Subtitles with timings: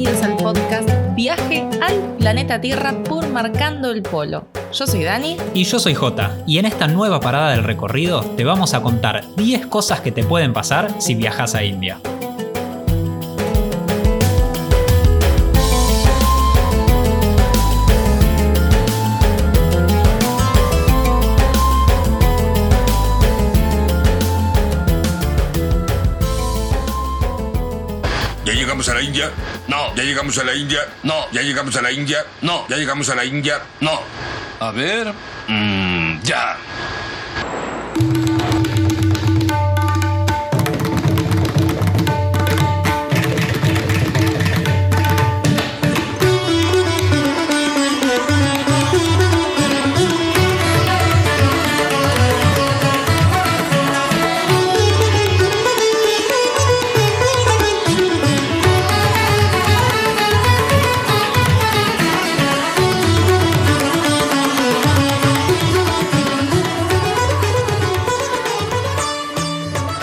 [0.00, 4.46] bienvenidos al podcast Viaje al planeta Tierra por Marcando el Polo.
[4.72, 5.36] Yo soy Dani.
[5.52, 9.26] Y yo soy Jota, y en esta nueva parada del recorrido te vamos a contar
[9.36, 11.98] 10 cosas que te pueden pasar si viajas a India.
[28.46, 29.30] ¿Ya llegamos a la India?
[29.90, 29.96] No.
[29.96, 30.80] ¿Ya llegamos a la India?
[31.02, 31.26] No.
[31.32, 32.24] ¿Ya llegamos a la India?
[32.42, 32.66] No.
[32.68, 33.60] ¿Ya llegamos a la India?
[33.80, 34.00] No.
[34.60, 35.12] A ver.
[35.48, 36.56] Mmm, ya.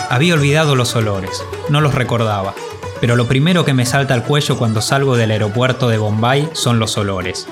[0.09, 2.53] Había olvidado los olores, no los recordaba,
[3.01, 6.79] pero lo primero que me salta al cuello cuando salgo del aeropuerto de Bombay son
[6.79, 7.45] los olores.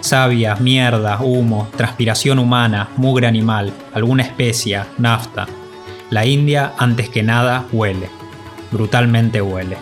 [0.00, 5.46] Savia, mierda, humo, transpiración humana, mugre animal, alguna especia, nafta.
[6.10, 8.10] La India, antes que nada, huele.
[8.70, 9.78] Brutalmente huele.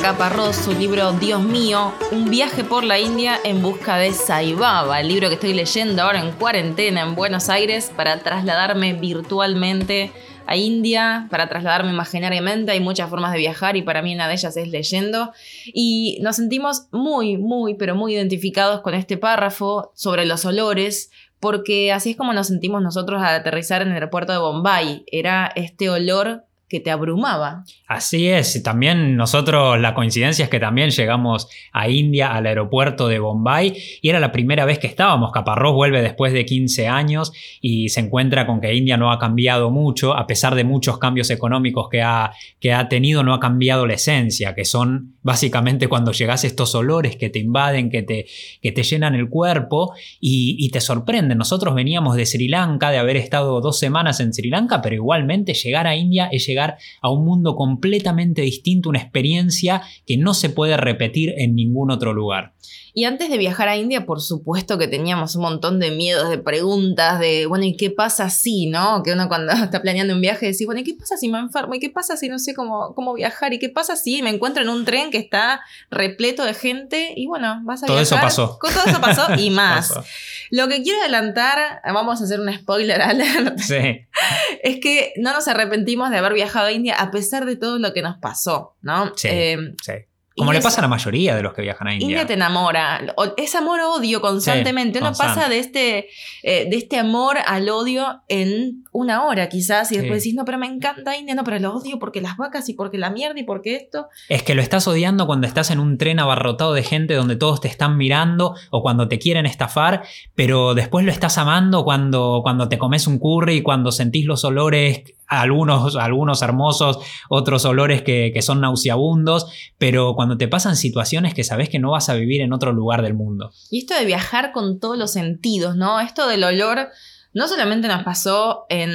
[0.00, 5.00] Caparrós su libro Dios mío, un viaje por la India en busca de Sai Baba,
[5.00, 10.10] el libro que estoy leyendo ahora en cuarentena en Buenos Aires para trasladarme virtualmente
[10.46, 12.72] a India, para trasladarme imaginariamente.
[12.72, 15.32] Hay muchas formas de viajar y para mí una de ellas es leyendo.
[15.66, 21.10] Y nos sentimos muy, muy, pero muy identificados con este párrafo sobre los olores.
[21.38, 25.04] Porque así es como nos sentimos nosotros al aterrizar en el aeropuerto de Bombay.
[25.06, 27.64] Era este olor que te abrumaba.
[27.86, 33.18] Así es, también nosotros, la coincidencia es que también llegamos a India, al aeropuerto de
[33.18, 35.32] Bombay, y era la primera vez que estábamos.
[35.32, 39.70] Caparrós vuelve después de 15 años y se encuentra con que India no ha cambiado
[39.70, 43.86] mucho, a pesar de muchos cambios económicos que ha, que ha tenido, no ha cambiado
[43.86, 48.24] la esencia, que son básicamente cuando llegas estos olores que te invaden, que te,
[48.62, 51.36] que te llenan el cuerpo y, y te sorprenden.
[51.36, 55.52] Nosotros veníamos de Sri Lanka, de haber estado dos semanas en Sri Lanka, pero igualmente
[55.52, 56.61] llegar a India es llegar
[57.00, 62.12] a un mundo completamente distinto, una experiencia que no se puede repetir en ningún otro
[62.12, 62.54] lugar.
[62.94, 66.36] Y antes de viajar a India, por supuesto que teníamos un montón de miedos, de
[66.36, 69.02] preguntas, de, bueno, ¿y qué pasa si, no?
[69.02, 71.74] Que uno cuando está planeando un viaje dice, bueno, ¿y qué pasa si me enfermo?
[71.74, 73.54] ¿Y qué pasa si no sé cómo, cómo viajar?
[73.54, 77.14] ¿Y qué pasa si me encuentro en un tren que está repleto de gente?
[77.16, 78.18] Y bueno, vas a Todo viajar.
[78.18, 78.58] eso pasó.
[78.60, 79.88] Todo eso pasó y más.
[79.88, 80.04] Pasó.
[80.50, 84.06] Lo que quiero adelantar, vamos a hacer un spoiler alert, Sí.
[84.62, 87.92] es que no nos arrepentimos de haber viajado a India a pesar de todo lo
[87.92, 89.12] que nos pasó, ¿no?
[89.16, 89.92] Sí, Eh, sí.
[90.34, 92.06] Como India le pasa a la mayoría de los que viajan a India.
[92.08, 93.02] India te enamora.
[93.36, 94.98] Es amor-odio constantemente.
[94.98, 95.34] Sí, Uno constante.
[95.34, 96.06] pasa de este,
[96.42, 100.30] eh, de este amor al odio en una hora quizás y después Sí.
[100.30, 102.96] decís, no, pero me encanta India, no, pero lo odio porque las vacas y porque
[102.96, 104.06] la mierda y porque esto.
[104.30, 107.60] Es que lo estás odiando cuando estás en un tren abarrotado de gente donde todos
[107.60, 110.02] te están mirando o cuando te quieren estafar,
[110.34, 115.02] pero después lo estás amando cuando, cuando te comes un curry, cuando sentís los olores,
[115.26, 119.46] algunos, algunos hermosos, otros olores que, que son nauseabundos,
[119.78, 123.02] pero cuando te pasan situaciones que sabes que no vas a vivir en otro lugar
[123.02, 123.52] del mundo.
[123.70, 126.00] Y esto de viajar con todos los sentidos, ¿no?
[126.00, 126.88] Esto del olor
[127.34, 128.90] no solamente nos pasó en,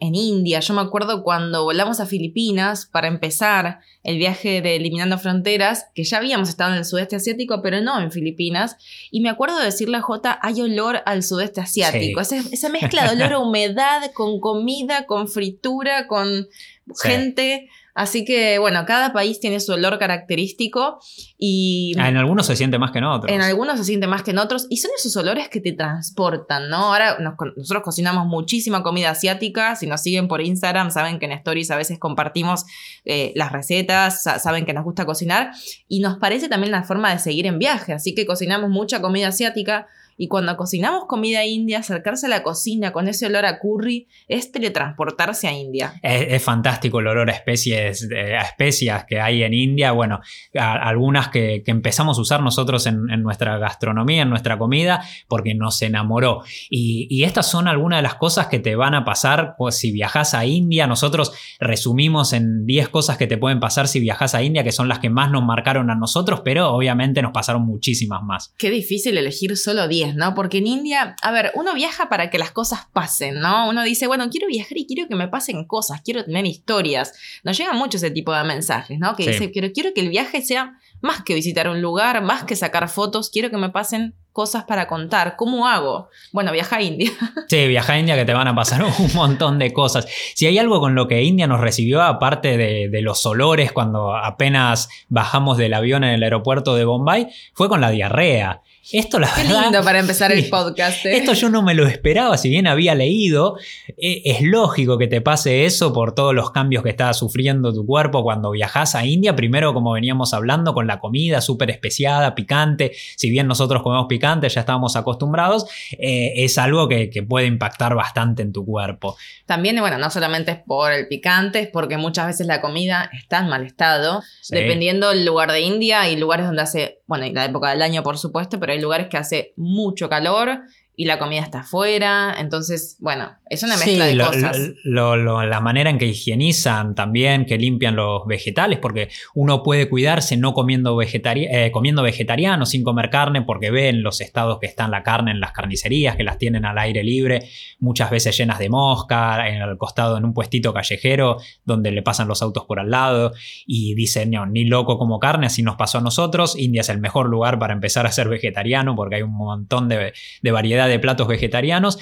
[0.00, 5.18] en India, yo me acuerdo cuando volamos a Filipinas para empezar el viaje de Eliminando
[5.18, 8.76] Fronteras, que ya habíamos estado en el sudeste asiático, pero no en Filipinas,
[9.10, 12.36] y me acuerdo de decirle a Jota, hay olor al sudeste asiático, Sí.
[12.36, 16.48] esa, esa mezcla de olor a humedad con comida, con fritura, con
[16.94, 17.08] Sí.
[17.08, 17.68] gente.
[17.94, 21.00] Así que, bueno, cada país tiene su olor característico
[21.38, 21.94] y...
[21.98, 23.32] Ah, en algunos se siente más que en otros.
[23.32, 26.68] En algunos se siente más que en otros y son esos olores que te transportan,
[26.70, 26.76] ¿no?
[26.92, 31.32] Ahora nos nosotros cocinamos muchísima comida asiática, si nos siguen por Instagram saben que en
[31.32, 32.64] Stories a veces compartimos
[33.04, 35.50] eh, las recetas, sa- saben que nos gusta cocinar
[35.88, 39.28] y nos parece también la forma de seguir en viaje, así que cocinamos mucha comida
[39.28, 39.86] asiática
[40.22, 44.52] Y cuando cocinamos comida india, acercarse a la cocina con ese olor a curry es
[44.52, 45.94] teletransportarse a India.
[46.02, 49.92] Es, fantástico el olor a especies, a especias que hay en India.
[49.92, 50.20] Bueno,
[50.52, 56.42] algunas que, empezamos a usar nosotros en, nuestra gastronomía, en nuestra comida, porque nos enamoró.
[56.68, 59.90] Y, y, estas son algunas de las cosas que te van a pasar pues, si
[59.90, 60.86] viajas a India.
[60.86, 64.86] Nosotros resumimos en 10 cosas que te pueden pasar si viajas a India, que son
[64.86, 68.54] las que más nos marcaron a nosotros, pero obviamente nos pasaron muchísimas más.
[68.58, 70.34] Qué difícil elegir solo 10, ¿no?
[70.34, 73.68] Porque en India, a ver, uno viaja para que las cosas pasen, ¿no?
[73.68, 77.12] Uno dice, bueno, quiero viajar y quiero que me pasen cosas, quiero tener historias.
[77.42, 79.16] Nos llega mucho ese tipo de mensajes, ¿no?
[79.16, 82.56] Que dice, quiero, quiero que el viaje sea más que visitar un lugar, más que
[82.56, 85.36] sacar fotos, quiero que me pasen cosas para contar.
[85.36, 86.08] ¿Cómo hago?
[86.32, 87.10] Bueno, viaja a India.
[87.48, 90.06] Sí, viaja a India que te van a pasar un montón de cosas.
[90.34, 94.14] Si hay algo con lo que India nos recibió, aparte de, de, los olores cuando
[94.14, 98.62] apenas bajamos del avión en el aeropuerto de Bombay, fue con la diarrea.
[98.92, 101.04] Esto, la Qué lindo para empezar el podcast.
[101.04, 101.18] ¿eh?
[101.18, 103.56] Esto yo no me lo esperaba, si bien había leído.
[103.88, 107.84] Eh, es lógico que te pase eso por todos los cambios que está sufriendo tu
[107.84, 109.36] cuerpo cuando viajas a India.
[109.36, 112.92] Primero, como veníamos hablando, con la comida súper especiada, picante.
[113.16, 118.42] Si bien nosotros comemos picante, ya estábamos acostumbrados, eh, es algo que, puede impactar bastante
[118.42, 119.16] en tu cuerpo.
[119.44, 123.40] También, bueno, no solamente es por el picante, es porque muchas veces la comida está
[123.40, 124.22] en mal estado.
[124.48, 128.02] Dependiendo del lugar de India, hay lugares donde hace, bueno, en la época del año,
[128.02, 130.62] por supuesto, pero hay lugares que hace mucho calor
[131.00, 132.36] y la comida está afuera.
[132.38, 134.58] Entonces, bueno, es una mezcla de cosas.
[134.84, 140.52] la manera en que higienizan también, que limpian los vegetales, porque uno puede cuidarse no
[140.52, 145.30] comiendo, eh, comiendo vegetariano, sin comer carne, porque ven los estados que está la carne
[145.30, 147.48] en las carnicerías, que las tienen al aire libre,
[147.78, 152.28] muchas veces llenas de mosca, en el costado en un puestito callejero, donde le pasan
[152.28, 153.32] los autos por al lado,
[153.64, 156.58] y dicen, no, ni loco como carne, así nos pasó a nosotros.
[156.58, 160.12] India es el mejor lugar para empezar a ser vegetariano, porque hay un montón de,
[160.42, 161.98] de variedad de platos vegetarianos,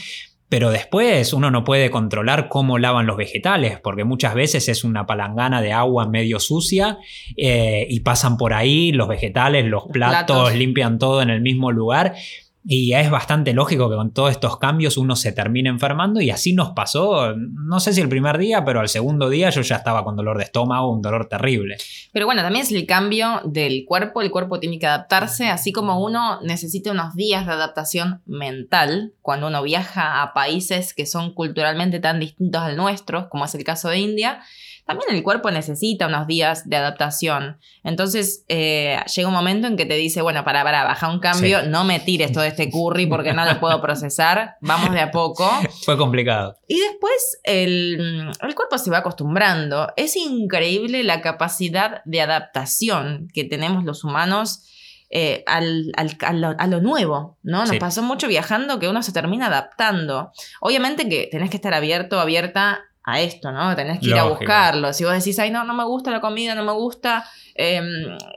[0.49, 5.07] pero después uno no puede controlar cómo lavan los vegetales, porque muchas veces es una
[5.07, 6.99] palangana de agua medio sucia
[7.37, 12.15] eh, y pasan por ahí los vegetales, los platos, limpian todo en el mismo lugar
[12.65, 16.53] y es bastante lógico que con todos estos cambios uno se termine enfermando y así
[16.53, 20.05] nos pasó, no sé si el primer día, pero al segundo día yo ya estaba
[20.05, 21.77] con dolor de estómago, un dolor terrible.
[22.13, 26.05] Pero bueno, también es el cambio del cuerpo, el cuerpo tiene que adaptarse, así como
[26.05, 32.01] uno necesita unos días de adaptación mental cuando uno viaja a países que son culturalmente
[32.01, 34.41] tan distintos al nuestro, como es el caso de India
[34.89, 37.59] también el cuerpo necesita unos días de adaptación.
[37.85, 41.63] Entonces eh, llega un momento en que te dice, bueno, para, para, baja un cambio,
[41.65, 45.47] no me tires todo este curry porque no lo puedo procesar, vamos de a poco.
[45.85, 46.57] Fue complicado.
[46.67, 49.93] Y después el, cuerpo se va acostumbrando.
[49.99, 54.65] Es increíble la capacidad de adaptación que tenemos los humanos.
[55.11, 57.65] Eh, al, a, lo, nuevo, ¿no?
[57.65, 60.33] Nos pasó mucho viajando que uno se termina adaptando.
[60.61, 63.75] Obviamente que tenés que estar abierto, abierta a esto, ¿no?
[63.75, 64.93] Tenés que ir a buscarlo.
[64.93, 67.25] Si vos decís, ay, no, no me gusta la comida, no me gusta
[67.59, 67.85] em,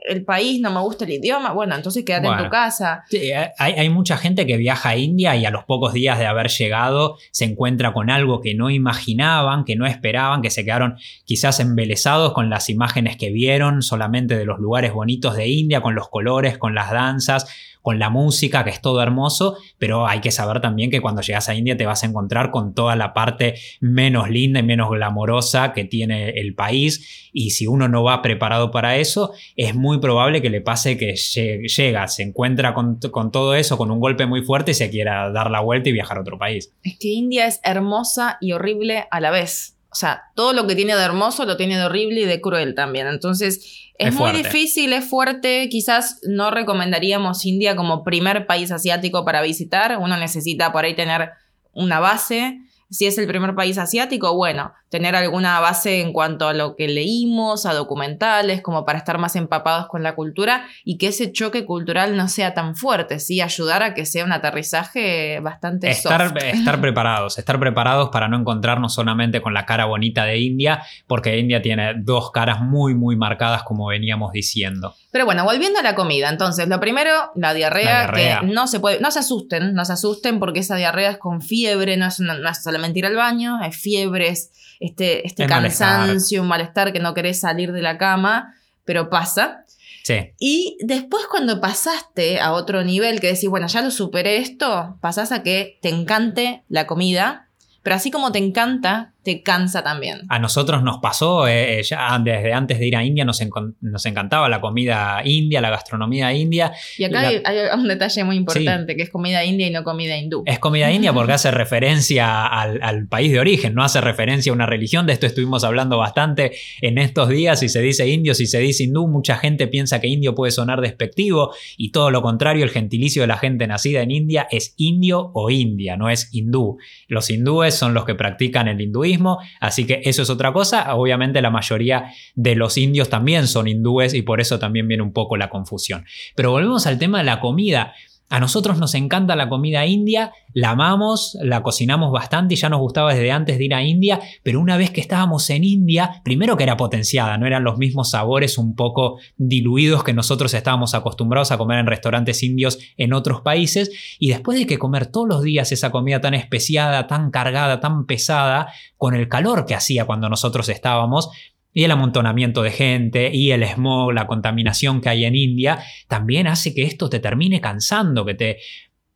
[0.08, 3.04] el país, no me gusta el idioma, bueno, entonces quédate en tu casa.
[3.08, 6.26] Sí, hay, hay, mucha gente que viaja a India y a los pocos días de
[6.26, 10.96] haber llegado se encuentra con algo que no imaginaban, que no esperaban, que se quedaron
[11.24, 15.94] quizás embelesados con las imágenes que vieron solamente de los lugares bonitos de India, con
[15.94, 17.46] los colores, con las danzas
[17.82, 21.48] con la música, que es todo hermoso, pero hay que saber también que cuando llegas
[21.48, 25.72] a India te vas a encontrar con toda la parte menos linda y menos glamorosa
[25.72, 29.11] que tiene el país y si uno no va preparado para eso,
[29.56, 33.90] es muy probable que le pase que llega, se encuentra con, con todo eso, con
[33.90, 36.72] un golpe muy fuerte y se quiera dar la vuelta y viajar a otro país.
[36.82, 39.76] Es que India es hermosa y horrible a la vez.
[39.90, 42.74] O sea, todo lo que tiene de hermoso lo tiene de horrible y de cruel
[42.74, 43.06] también.
[43.06, 45.68] Entonces, es, muy difícil, es fuerte.
[45.68, 49.98] Quizás no recomendaríamos India como primer país asiático para visitar.
[49.98, 51.30] Uno necesita por ahí tener
[51.72, 52.58] una base
[52.92, 56.88] si es el primer país asiático, bueno, tener alguna base en cuanto a lo que
[56.88, 61.64] leímos, a documentales, como para estar más empapados con la cultura y que ese choque
[61.64, 66.80] cultural no sea tan fuerte, sí, ayudar a que sea un aterrizaje bastante estar, Estar
[66.82, 71.62] preparados, estar preparados para no encontrarnos solamente con la cara bonita de India, porque India
[71.62, 74.94] tiene dos caras muy, muy marcadas, como veníamos diciendo.
[75.12, 78.98] Pero bueno, volviendo a la comida, entonces, lo primero, la diarrea, que no se puede,
[78.98, 82.16] no se asusten, no se asusten porque esa diarrea es con fiebre, no es,
[82.62, 84.50] solamente ir al baño, es fiebre, es
[84.80, 88.54] este, este cansancio, un malestar que no querés salir de la cama,
[88.86, 89.66] pero pasa.
[90.02, 90.30] Sí.
[90.38, 95.30] Y después cuando pasaste a otro nivel, que decís, bueno, ya lo superé esto, pasás
[95.30, 97.48] a que te encante la comida,
[97.82, 100.22] pero así como te encanta, te cansa también.
[100.28, 103.40] A nosotros nos pasó, eh, eh, ya desde antes de ir a India nos,
[103.80, 106.72] nos, encantaba la comida india, la gastronomía india.
[106.98, 107.40] Y acá hay,
[107.74, 110.42] un detalle muy importante, que es comida india y no comida hindú.
[110.46, 114.66] Es comida india porque hace referencia al, país de origen, no hace referencia a una
[114.66, 115.06] religión.
[115.06, 117.60] De esto estuvimos hablando bastante en estos días.
[117.60, 120.80] Si se dice indio, si se dice hindú, mucha gente piensa que indio puede sonar
[120.80, 125.30] despectivo y todo lo contrario, el gentilicio de la gente nacida en India es indio
[125.34, 126.78] o india, no es hindú.
[127.08, 129.11] Los hindúes son los que practican el hinduismo
[129.60, 130.94] así que eso es otra cosa.
[130.94, 135.12] Obviamente la mayoría de los indios también son hindúes y por eso también viene un
[135.12, 136.04] poco la confusión.
[136.34, 137.94] Pero volvemos al tema de la comida.
[138.32, 142.80] A nosotros nos encanta la comida india, la amamos, la cocinamos bastante y ya nos
[142.80, 146.56] gustaba desde antes de ir a India, pero una vez que estábamos en India, primero
[146.56, 151.52] que era potenciada, no eran los mismos sabores un poco diluidos que nosotros estábamos acostumbrados
[151.52, 155.42] a comer en restaurantes indios en otros países, y después de que comer todos los
[155.42, 160.30] días esa comida tan especiada, tan cargada, tan pesada, con el calor que hacía cuando
[160.30, 161.28] nosotros estábamos,
[161.72, 166.46] y el amontonamiento de gente y el smog, la contaminación que hay en India, también
[166.46, 168.58] hace que esto te termine cansando, que te...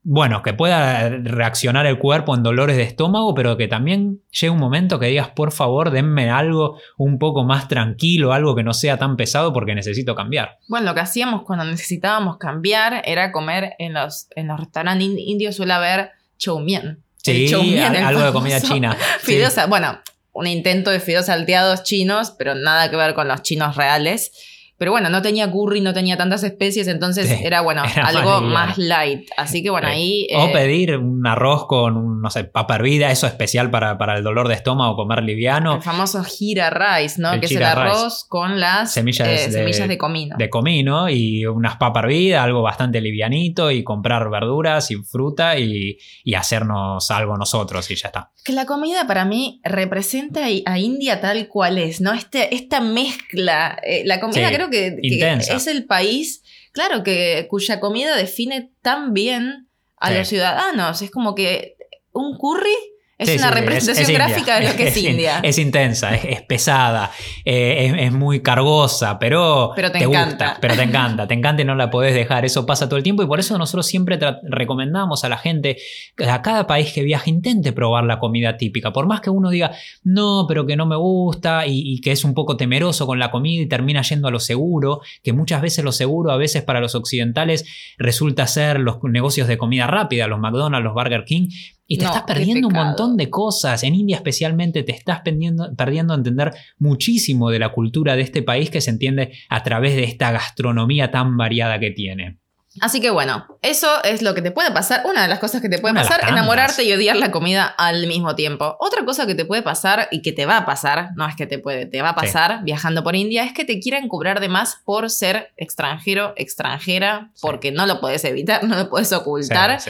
[0.09, 4.61] Bueno, que pueda reaccionar el cuerpo en dolores de estómago, pero que también llegue un
[4.61, 8.99] momento que digas, por favor, denme algo un poco más tranquilo, algo que no sea
[8.99, 10.59] tan pesado porque necesito cambiar.
[10.69, 15.57] Bueno, lo que hacíamos cuando necesitábamos cambiar era comer en los, en los restaurantes indios,
[15.57, 17.03] suele haber chow mein.
[17.17, 18.97] Sí, algo de comida china.
[19.23, 19.67] Fideosa.
[19.67, 19.99] Bueno,
[20.37, 24.33] un intento de fideos salteados chinos, pero nada que ver con los chinos reales.
[24.79, 29.29] Pero bueno, no tenía curry, no tenía tantas especies, entonces era bueno, algo más, light.
[29.37, 30.27] Así que bueno, ahí.
[30.35, 34.25] o eh, pedir un arroz con, no sé, papa hervida, eso especial para, para el
[34.25, 35.77] dolor de estómago, comer liviano.
[35.77, 37.39] El famoso gira rice, ¿no?
[37.41, 40.37] que es el arroz con las semillas, eh, de, semillas de comino.
[40.39, 45.99] De comino y unas papas hervidas, algo bastante livianito y comprar verduras y fruta y,
[46.25, 48.31] y hacernos algo nosotros y ya está.
[48.45, 52.13] Que la comida para mí representa a India tal cual es, ¿no?
[52.13, 53.79] Este, esta mezcla.
[53.83, 56.43] Eh, la comida creo que, es el país,
[56.73, 61.03] claro, que cuya comida define tan bien a los ciudadanos.
[61.03, 61.77] Es como que
[62.13, 62.75] un curry
[63.19, 65.41] es una representación gráfica de lo que es, India.
[65.43, 67.11] Es intensa, es, pesada,
[67.45, 70.59] eh, es, muy cargosa, pero, pero te, encanta.
[70.61, 72.45] pero te encanta, te encanta y no la podés dejar.
[72.45, 75.79] Eso pasa todo el tiempo y por eso nosotros siempre recomendamos a la gente,
[76.27, 78.93] a cada país que viaje, intente probar la comida típica.
[78.93, 79.73] Por más que uno diga,
[80.05, 83.31] no, pero que no me gusta y, y que es un poco temeroso con la
[83.31, 86.81] comida y termina yendo a lo seguro, que muchas veces lo seguro, a veces para
[86.81, 87.65] los occidentales,
[87.97, 91.49] resulta ser los negocios de comida rápida, los McDonald's, los Burger King,
[91.87, 93.83] y te estás perdiendo un montón de cosas.
[93.83, 98.71] En India especialmente te estás perdiendo, perdiendo entender muchísimo de la cultura de este país
[98.71, 102.39] que se entiende a través de esta gastronomía tan variada que tiene.
[102.81, 105.03] Así que bueno, eso es lo que te puede pasar.
[105.07, 108.35] Una de las cosas que te puede pasar, enamorarte y odiar la comida al mismo
[108.35, 108.77] tiempo.
[108.81, 111.47] Otra cosa que te puede pasar y que te va a pasar, no es que
[111.47, 114.49] te puede, te va a pasar viajando por India, es que te quieran cobrar de
[114.49, 119.81] más por ser extranjero, extranjera, porque no lo puedes evitar, no lo puedes ocultar.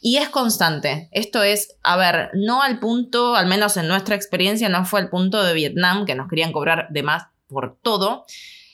[0.00, 1.08] Y es constante.
[1.12, 5.10] Esto es, a ver, no al punto, al menos en nuestra experiencia, no fue al
[5.10, 8.24] punto de Vietnam, que nos querían cobrar de más por todo.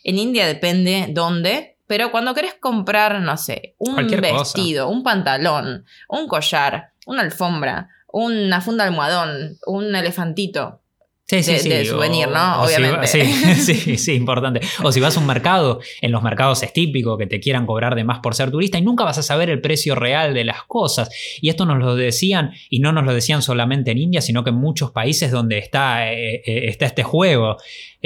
[0.05, 6.29] En India depende dónde, pero cuando querés comprar, no sé, un vestido, un pantalón, un
[6.29, 10.81] collar, una alfombra, una funda almohadón, un elefantito,
[11.29, 11.69] Sí, sí, sí.
[11.69, 12.63] de souvenir, ¿no?
[12.63, 13.09] Obviamente.
[13.09, 13.25] sí,
[13.75, 14.61] sí, sí, importante.
[14.85, 17.97] O si vas a un mercado, en los mercados es típico que te quieran cobrar
[17.97, 20.63] de más por ser turista y nunca vas a saber el precio real de las
[20.63, 21.11] cosas.
[21.41, 24.51] Y esto nos lo decían, y no nos lo decían solamente en India, sino que
[24.51, 27.57] en muchos países donde está, eh, eh, está este juego.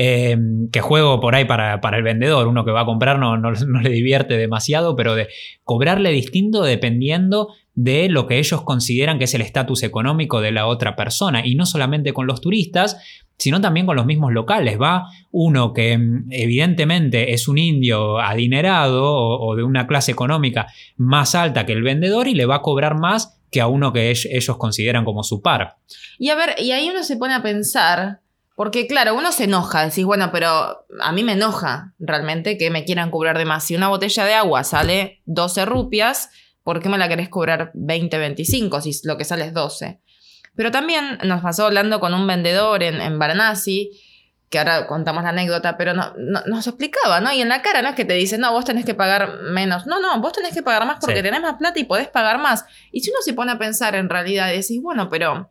[0.02, 0.34] Eh,
[0.72, 4.38] que juego por ahí para, el vendedor, uno que va a comprar no, le divierte
[4.38, 5.28] demasiado, pero de
[5.62, 10.66] cobrarle distinto dependiendo de lo que ellos consideran que es el estatus económico de la
[10.68, 11.46] otra persona.
[11.46, 12.96] Y no solamente con los turistas,
[13.36, 14.80] sino también con los mismos locales.
[14.80, 21.34] Va uno que mm, evidentemente es un indio adinerado o, de una clase económica más
[21.34, 24.56] alta que el vendedor y le va a cobrar más que a uno que ellos
[24.56, 25.76] consideran como su par.
[26.18, 28.19] Y a ver, y ahí uno se pone a pensar,
[28.60, 32.84] porque claro, uno se enoja, decís, bueno, pero a mí me enoja realmente que me
[32.84, 33.64] quieran cobrar de más.
[33.64, 36.28] Si una botella de agua sale 12 rupias,
[36.62, 40.02] ¿por qué me la querés cobrar 20, 25 si lo que sale es 12?
[40.54, 43.92] Pero también nos pasó hablando con un vendedor en, en Varanasi,
[44.50, 47.32] que ahora contamos la anécdota, pero no, nos explicaba, ¿no?
[47.32, 49.86] Y en la cara no es que te dice, no, vos tenés que pagar menos.
[49.86, 52.66] No, no, vos tenés que pagar más porque tenés más plata y podés pagar más.
[52.92, 55.50] Y si uno se pone a pensar en realidad, decís, bueno, pero,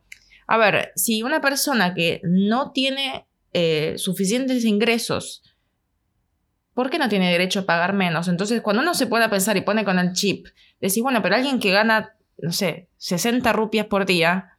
[0.50, 5.44] a ver, si una persona que no tiene eh, suficientes ingresos,
[6.74, 8.26] ¿por qué no tiene derecho a pagar menos?
[8.26, 10.48] Entonces, cuando uno se pone a pensar y pone con el chip,
[10.80, 14.49] decís, bueno, pero alguien que gana, no sé, 60 rupias por día,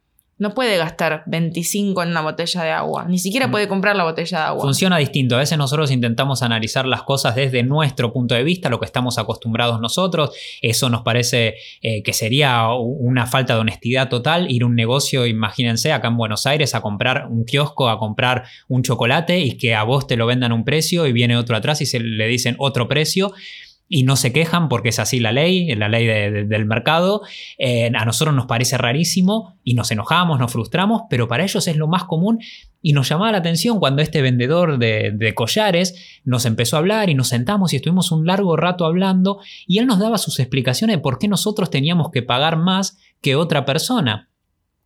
[0.42, 4.38] no puede gastar 25 en una botella de agua, ni siquiera puede comprar la botella
[4.38, 4.62] de agua.
[4.62, 5.36] Funciona distinto.
[5.36, 9.18] A veces nosotros intentamos analizar las cosas desde nuestro punto de vista, lo que estamos
[9.18, 10.34] acostumbrados nosotros.
[10.60, 14.50] Eso nos parece eh, que sería una falta de honestidad total.
[14.50, 18.42] Ir a un negocio, imagínense, acá en Buenos Aires, a comprar un kiosco, a comprar
[18.66, 21.56] un chocolate y que a vos te lo vendan a un precio y viene otro
[21.56, 23.32] atrás y se le dicen otro precio.
[23.88, 27.20] Y no se quejan porque es así la ley, la ley de- de- del mercado.
[27.58, 31.76] Eh, a nosotros nos parece rarísimo y nos enojamos, nos frustramos, pero para ellos es
[31.76, 32.38] lo más común
[32.80, 37.10] y nos llamaba la atención cuando este vendedor de, de collares nos empezó a hablar
[37.10, 40.96] y nos sentamos y estuvimos un largo rato hablando y él nos daba sus explicaciones
[40.96, 44.30] de por qué nosotros teníamos que pagar más que otra persona.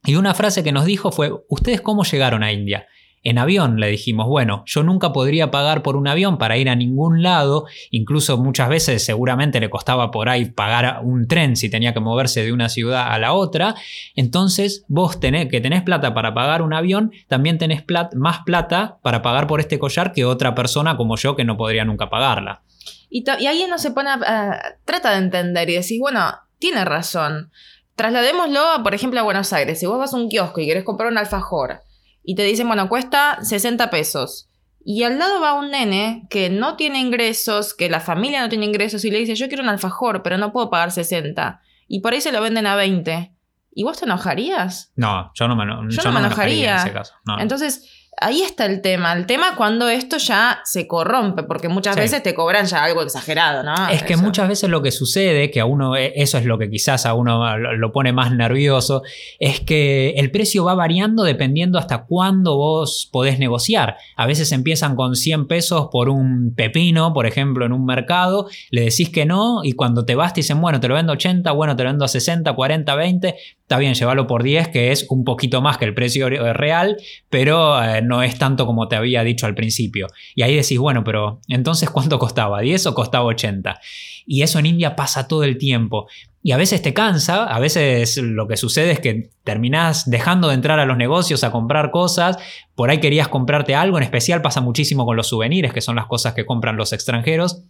[0.05, 2.87] Y una frase que nos dijo fue, ¿ustedes cómo llegaron a India?
[3.29, 6.77] En avión, le dijimos, bueno, yo nunca podría pagar por un avión para ir a
[6.77, 11.93] ningún lado, incluso muchas veces seguramente le costaba por ahí pagar un tren si tenía
[11.93, 13.75] que moverse de una ciudad a la otra,
[14.15, 17.83] entonces vos tenés, que tenés plata para pagar un avión, también tenés
[18.15, 21.85] más plata para pagar por este collar que otra persona como yo que no podría
[21.85, 22.63] nunca pagarla.
[23.11, 26.21] Y, y ahí uno se pone, a- trata de entender y decís, bueno,
[26.61, 27.51] tiene razón.
[27.97, 29.81] Trasladémoslo, por ejemplo, a Buenos Aires.
[29.81, 31.81] Si vos vas a un kiosco y querés comprar un alfajor
[32.27, 34.51] y te dicen, bueno, cuesta 60 pesos.
[34.85, 38.67] Y al lado va un nene que no tiene ingresos, que la familia no tiene
[38.67, 41.61] ingresos y le dice, yo quiero un alfajor, pero no puedo pagar 60.
[41.89, 43.33] Y por ahí se lo venden a 20.
[43.75, 44.93] ¿Y vos te enojarías?
[44.97, 46.73] No, yo no me, no, Yo no me enojaría.
[46.73, 47.15] en ese caso.
[47.25, 47.39] No.
[47.39, 49.13] Entonces, ahí está el tema.
[49.13, 52.01] El tema cuando esto ya se corrompe, porque muchas Sí.
[52.01, 53.89] veces te cobran ya algo exagerado, ¿no?
[53.89, 54.23] Es que Eso.
[54.23, 57.15] muchas veces lo que sucede, que a uno, eh, eso es lo que quizás a
[57.15, 59.03] uno lo, lo pone más nervioso,
[59.39, 63.97] es que el precio va variando dependiendo hasta cuándo vos podés negociar.
[64.17, 68.83] A veces empiezan con 100 pesos por un pepino, por ejemplo, en un mercado, le
[68.83, 71.77] decís que no y cuando te vas te dicen, bueno, te lo vendo 80, bueno,
[71.77, 75.25] te lo vendo a 60, 40, 20, está bien, llévalo por 10, que es un
[75.25, 79.25] poquito más que el precio eh, real, pero eh, no es tanto como te había
[79.25, 80.07] dicho al principio.
[80.37, 82.63] Y ahí decís, bueno, pero entonces ¿cuánto costaba?
[82.63, 83.81] ¿10 o costaba 80?
[84.25, 86.07] Y eso en India pasa todo el tiempo.
[86.45, 90.55] Y a veces te cansa, a veces lo que sucede es que terminás dejando de
[90.55, 92.39] entrar a los negocios a comprar cosas,
[92.77, 96.07] por ahí querías comprarte algo, en especial pasa muchísimo con los souvenirs, que son las
[96.07, 97.65] cosas que compran los extranjeros,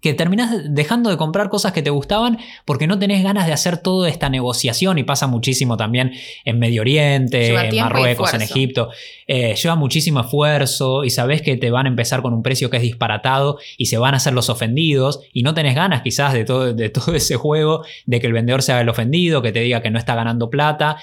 [0.00, 3.78] que terminás dejando de comprar cosas que te gustaban porque no tenés ganas de hacer
[3.78, 6.12] toda esta negociación y pasa muchísimo también
[6.44, 8.42] en Medio Oriente, Lleva en Marruecos, en.
[8.42, 8.90] Egipto.
[9.26, 12.78] Eh, lleva muchísimo esfuerzo y sabés que te van a empezar con un precio que
[12.78, 16.44] es disparatado y se van a hacer los ofendidos y no tenés ganas quizás de
[16.44, 19.82] todo, de todo ese juego, de que el vendedor sea el ofendido, que te diga
[19.82, 20.96] que no está ganando plata.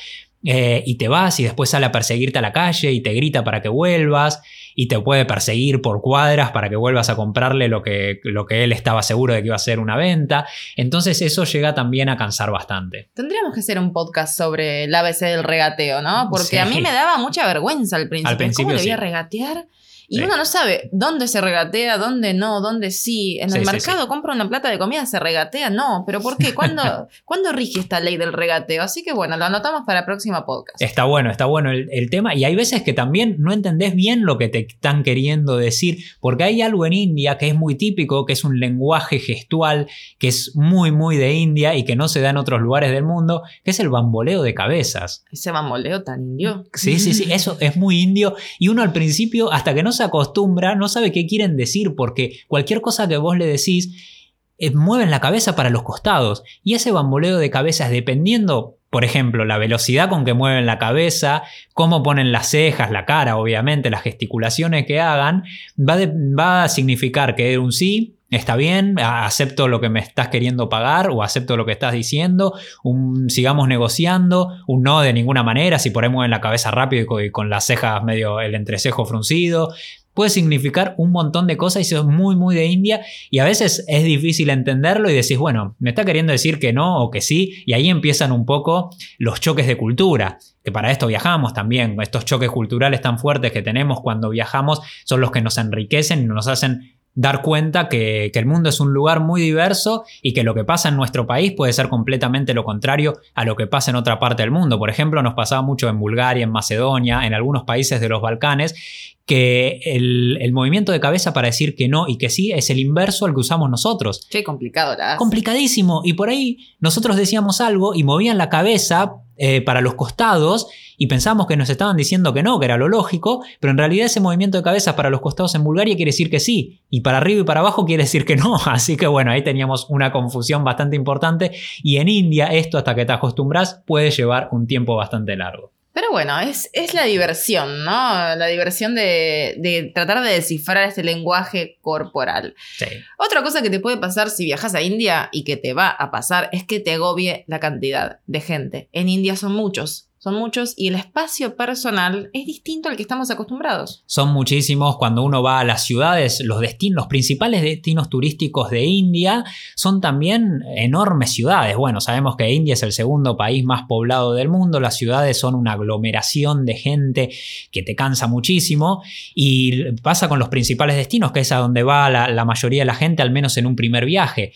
[0.45, 3.43] Eh, y te vas y después sale a perseguirte a la calle y te grita
[3.43, 4.41] para que vuelvas
[4.77, 8.63] y te puede perseguir por cuadras para que vuelvas a comprarle lo que, lo que
[8.65, 10.45] él estaba seguro de que iba a ser una venta.
[10.75, 13.09] Entonces eso llega también a cansar bastante.
[13.13, 16.27] Tendríamos que hacer un podcast sobre el ABC del regateo, ¿no?
[16.29, 16.57] Porque Sí.
[16.57, 18.29] a mí me daba mucha vergüenza al principio.
[18.31, 18.91] Al principio, ¿Cómo le voy sí.
[18.91, 19.65] a regatear?
[20.07, 20.23] Y Sí.
[20.23, 23.39] uno no sabe dónde se regatea, dónde no, dónde sí.
[23.39, 26.03] En Sí, el sí, mercado compro una plata de comida, se regatea, no.
[26.05, 26.53] ¿Pero por qué?
[26.53, 26.81] ¿Cuándo,
[27.25, 28.83] ¿Cuándo rige esta ley del regateo?
[28.83, 30.81] Así que bueno, lo anotamos para el próximo podcast.
[30.81, 32.35] Está bueno, está bueno el, el tema.
[32.35, 36.43] Y hay veces que también no entendés bien lo que te están queriendo decir, porque
[36.43, 39.87] hay algo en India que es muy típico, que es un lenguaje gestual,
[40.19, 43.03] que es muy, muy de India y que no se da en otros lugares del
[43.03, 45.23] mundo, que es el bamboleo de cabezas.
[45.31, 46.65] Ese bamboleo tan indio.
[46.73, 50.03] Sí, sí, sí, eso es muy indio y uno al principio, hasta que no se
[50.03, 54.15] acostumbra, no sabe qué quieren decir porque cualquier cosa que vos le decís,
[54.57, 59.43] eh, mueven la cabeza para los costados y ese bamboleo de cabezas dependiendo, por ejemplo,
[59.43, 64.03] la velocidad con que mueven la cabeza, cómo ponen las cejas, la cara, obviamente, las
[64.03, 65.43] gesticulaciones que hagan,
[65.77, 68.15] va, a significar que un sí.
[68.35, 72.53] Está bien, acepto lo que me estás queriendo pagar o acepto lo que estás diciendo,
[72.83, 77.05] un sigamos negociando, un no de ninguna manera, si ahí mueven la cabeza rápido y
[77.05, 79.73] co- y con, las cejas medio el entrecejo fruncido,
[80.13, 83.45] puede significar un montón de cosas y eso es muy muy de India y a
[83.45, 87.21] veces es difícil entenderlo y decís, bueno, me está queriendo decir que no o que
[87.21, 91.95] sí y ahí empiezan un poco los choques de cultura, que para esto viajamos también,
[92.01, 96.25] estos choques culturales tan fuertes que tenemos cuando viajamos son los que nos enriquecen y
[96.25, 100.53] nos hacen dar cuenta que, el mundo es un lugar muy diverso y que lo
[100.53, 103.95] que pasa en nuestro país puede ser completamente lo contrario a lo que pasa en
[103.95, 104.77] otra parte del mundo.
[104.77, 109.14] Por ejemplo, nos pasaba mucho en Bulgaria, en Macedonia, en algunos países de los Balcanes,
[109.25, 112.79] que el, el movimiento de cabeza para decir que no y que sí es el
[112.79, 114.27] inverso al que usamos nosotros.
[114.29, 115.17] Qué complicado hace.
[115.17, 116.01] Complicadísimo.
[116.03, 121.07] Y por ahí nosotros decíamos algo y movían la cabeza eh, para los costados y
[121.07, 124.21] pensábamos que nos estaban diciendo que no, que era lo lógico, pero en realidad ese
[124.21, 127.41] movimiento de cabeza para los costados en Bulgaria quiere decir que sí, y para arriba
[127.41, 128.55] y para abajo quiere decir que no.
[128.65, 131.51] Así que bueno, ahí teníamos una confusión bastante importante
[131.83, 135.74] y en India esto hasta que te acostumbras puede llevar un tiempo bastante largo.
[135.95, 137.91] Pero bueno, es, es la diversión, ¿no?
[138.35, 142.53] La diversión de, de tratar de descifrar este lenguaje corporal.
[142.77, 142.85] Sí.
[143.17, 146.11] Otra cosa que te puede pasar si viajas a India y que te va a
[146.11, 148.89] pasar es que te agobie la cantidad de gente.
[148.91, 153.29] En India son muchos, son muchos y el espacio personal es distinto al que estamos
[153.29, 154.01] acostumbrados.
[154.07, 154.97] Son muchísimos.
[154.97, 159.43] Cuando uno va a las ciudades, los destinos, los principales destinos turísticos de India
[159.75, 161.77] son también enormes ciudades.
[161.77, 164.79] Bueno, sabemos que India es el segundo país más poblado del mundo.
[164.79, 167.29] Las ciudades son una aglomeración de gente
[167.69, 169.03] que te cansa muchísimo.
[169.35, 172.85] Y pasa con los principales destinos, que es a donde va la, la mayoría de
[172.85, 174.53] la gente, al menos en un primer viaje.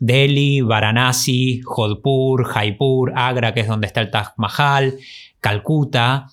[0.00, 4.96] Delhi, Varanasi, Jodhpur, Jaipur, Agra, que es donde está el Taj Mahal,
[5.40, 6.26] Calcuta.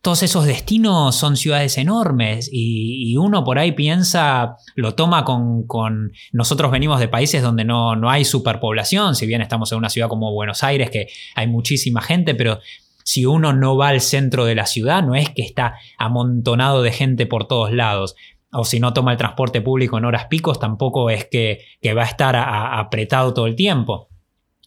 [0.00, 5.66] Todos esos destinos son ciudades enormes y, y uno por ahí piensa, lo toma con,
[5.66, 9.88] con- Nosotros venimos de países donde no, no hay superpoblación, si bien estamos en una
[9.88, 12.58] ciudad como Buenos Aires, que hay muchísima gente, pero
[13.02, 16.92] si uno no va al centro de la ciudad, no es que está amontonado de
[16.92, 18.14] gente por todos lados
[18.54, 22.02] o si no toma el transporte público en horas picos, tampoco es que, que va
[22.02, 24.08] a estar apretado todo el tiempo.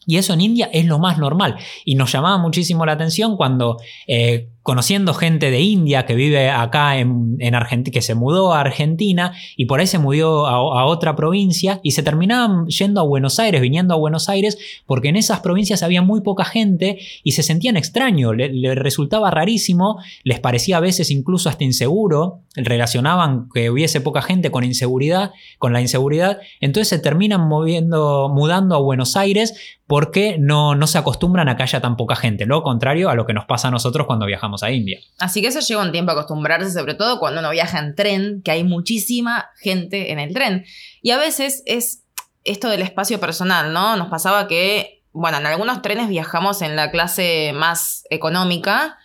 [0.06, 1.56] Y eso en India es lo más normal.
[1.84, 6.98] Y nos llamaba muchísimo la atención cuando, eh, conociendo gente de India que vive acá
[6.98, 11.16] en, en Argentina, que se mudó a Argentina y por ahí se mudó a, otra
[11.16, 15.40] provincia y se terminaban yendo a Buenos Aires, viniendo a Buenos Aires, porque en esas
[15.40, 20.76] provincias había muy poca gente y se sentían extraños, le, le resultaba rarísimo, les parecía
[20.76, 26.40] a veces incluso hasta inseguro, relacionaban que hubiese poca gente con inseguridad, con la inseguridad,
[26.60, 31.62] entonces se terminan moviendo, mudando a Buenos Aires porque no, no se acostumbran a que
[31.62, 34.57] haya tan poca gente, lo contrario a lo que nos pasa a nosotros cuando viajamos
[34.62, 35.00] a India.
[35.18, 38.42] Así que eso lleva un tiempo a acostumbrarse, sobre todo cuando uno viaja en tren,
[38.42, 40.64] que hay muchísima gente en el tren.
[41.02, 42.04] Y a veces es
[42.44, 43.96] esto del espacio personal, ¿no?
[43.96, 48.98] Nos pasaba que, bueno, en algunos trenes viajamos en la clase más económica.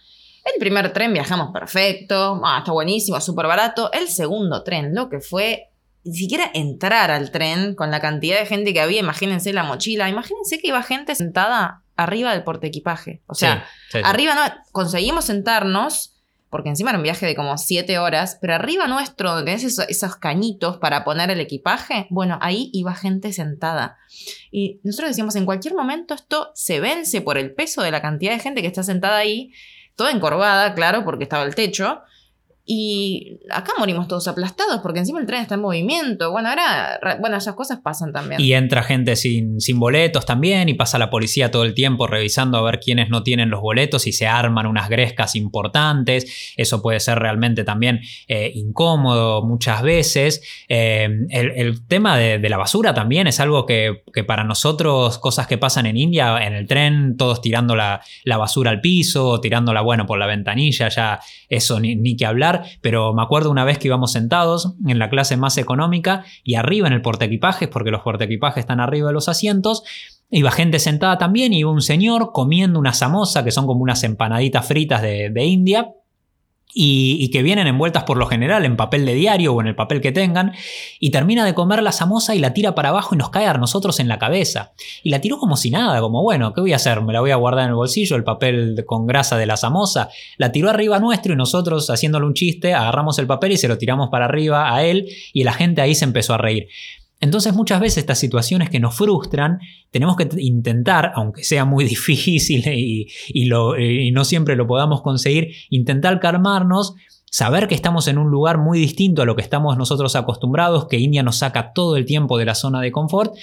[0.46, 3.92] El primer tren viajamos perfecto, ah, está buenísimo, súper barato.
[3.92, 5.70] El segundo tren, lo que fue
[6.06, 10.10] ni siquiera entrar al tren con la cantidad de gente que había, imagínense la mochila,
[10.10, 13.22] imagínense que iba gente sentada arriba del portaequipaje.
[13.28, 14.02] O sea, Sí, sí, sí.
[14.04, 16.14] Arriba no, conseguimos sentarnos,
[16.50, 19.90] porque encima era un viaje de como siete horas, pero arriba nuestro, donde tenés esos,
[19.90, 23.98] esos cañitos para poner el equipaje, bueno, ahí iba gente sentada.
[24.52, 28.34] Y nosotros decíamos, en cualquier momento esto se vence por el peso de la cantidad
[28.34, 29.52] de gente que está sentada ahí,
[29.96, 32.02] toda encorvada, claro, porque estaba el techo.
[32.66, 36.32] Y acá morimos todos aplastados porque encima el tren está en movimiento.
[36.32, 38.40] Bueno, ahora, ra- bueno, esas cosas pasan también.
[38.40, 42.58] Y entra gente sin, sin boletos también y pasa la policía todo el tiempo revisando
[42.58, 46.54] a ver quiénes no tienen los boletos y se arman unas grescas importantes.
[46.56, 48.00] Eso puede ser realmente también
[48.30, 50.42] eh, incómodo muchas veces.
[50.70, 55.48] Eh, el, tema de, de la basura también es algo que, que para nosotros, cosas
[55.48, 59.82] que pasan en India, en el tren, todos tirando la, la basura al piso, tirándola,
[59.82, 62.53] bueno, por la ventanilla, ya eso ni, ni que hablar.
[62.82, 66.88] Pero me acuerdo una vez que íbamos sentados en la clase más económica y arriba
[66.88, 69.84] en el portaequipajes, porque los portaequipajes están arriba de los asientos,
[70.30, 74.04] iba gente sentada también y iba un señor comiendo una samosa, que son como unas
[74.04, 75.94] empanaditas fritas de, de India.
[76.74, 80.02] Y, que vienen envueltas por lo general en papel de diario o en el papel
[80.02, 80.54] que tengan,
[81.00, 83.54] y termina de comer la samosa y la tira para abajo y nos cae a
[83.54, 84.74] nosotros en la cabeza.
[85.04, 87.02] Y la tiró como si nada, como bueno, ¿qué voy a hacer?
[87.02, 90.10] Me la voy a guardar en el bolsillo, el papel con grasa de la samosa.
[90.38, 93.78] La tiró arriba nuestro y nosotros, haciéndole un chiste, agarramos el papel y se lo
[93.78, 96.68] tiramos para arriba a él, y la gente ahí se empezó a reír.
[97.24, 99.60] Entonces muchas veces estas situaciones que nos frustran,
[99.92, 106.96] tenemos que intentar, aunque sea muy difícil y no siempre lo podamos conseguir, intentar calmarnos,
[107.32, 111.00] saber que estamos en un lugar muy distinto a lo que estamos nosotros acostumbrados, que
[111.00, 113.34] India nos saca todo el tiempo de la zona de confort,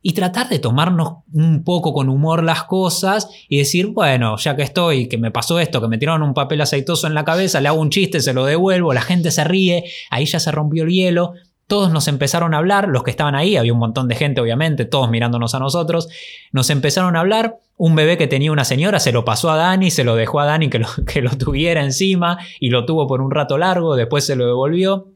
[0.00, 4.62] y tratar de tomarnos un poco con humor las cosas y decir, bueno, ya que
[4.62, 7.66] estoy, que me pasó esto, que me tiraron un papel aceitoso en la cabeza, le
[7.66, 10.90] hago un chiste, se lo devuelvo, la gente se ríe, ahí ya se rompió el
[10.90, 11.32] hielo,
[11.66, 14.84] todos nos empezaron a hablar, los que estaban ahí, había un montón de gente obviamente,
[14.84, 16.08] todos mirándonos a nosotros,
[16.52, 19.90] nos empezaron a hablar, un bebé que tenía una señora se lo pasó a Dani,
[19.90, 23.20] se lo dejó a Dani que lo, que lo tuviera encima y lo tuvo por
[23.20, 25.08] un rato largo, después se lo devolvió.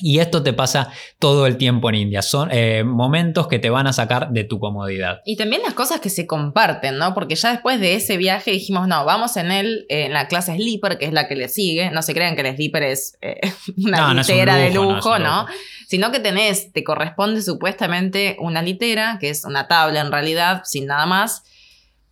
[0.00, 3.86] Y esto te pasa todo el tiempo en India, son eh, momentos que te van
[3.86, 5.20] a sacar de tu comodidad.
[5.24, 7.14] Y también las cosas que se comparten, ¿no?
[7.14, 10.56] Porque ya después de ese viaje dijimos, no, vamos en el, eh, en la clase
[10.56, 11.92] sleeper, que es la que le sigue.
[11.92, 13.40] No se crean que el sleeper es eh,
[13.84, 15.40] una No, no es un litera de lujo, no ¿no?
[15.42, 15.54] lujo.
[15.86, 20.86] Sino que tenés, te corresponde supuestamente una litera, que es una tabla en realidad, sin
[20.86, 21.44] nada más.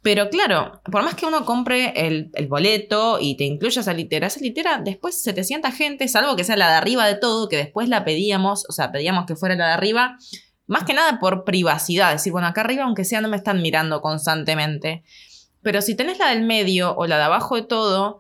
[0.03, 4.27] Pero claro, por más que uno compre el, el boleto y te incluya esa litera,
[4.27, 7.49] esa litera después se te sienta gente, salvo que sea la de arriba de todo,
[7.49, 10.17] que después la pedíamos, o sea, pedíamos que fuera la de arriba,
[10.67, 14.01] más que nada por privacidad, decir, bueno, acá arriba, aunque sea, no me están mirando
[14.01, 15.05] constantemente.
[15.63, 18.19] Pero si tenés la del medio o la de abajo de todo,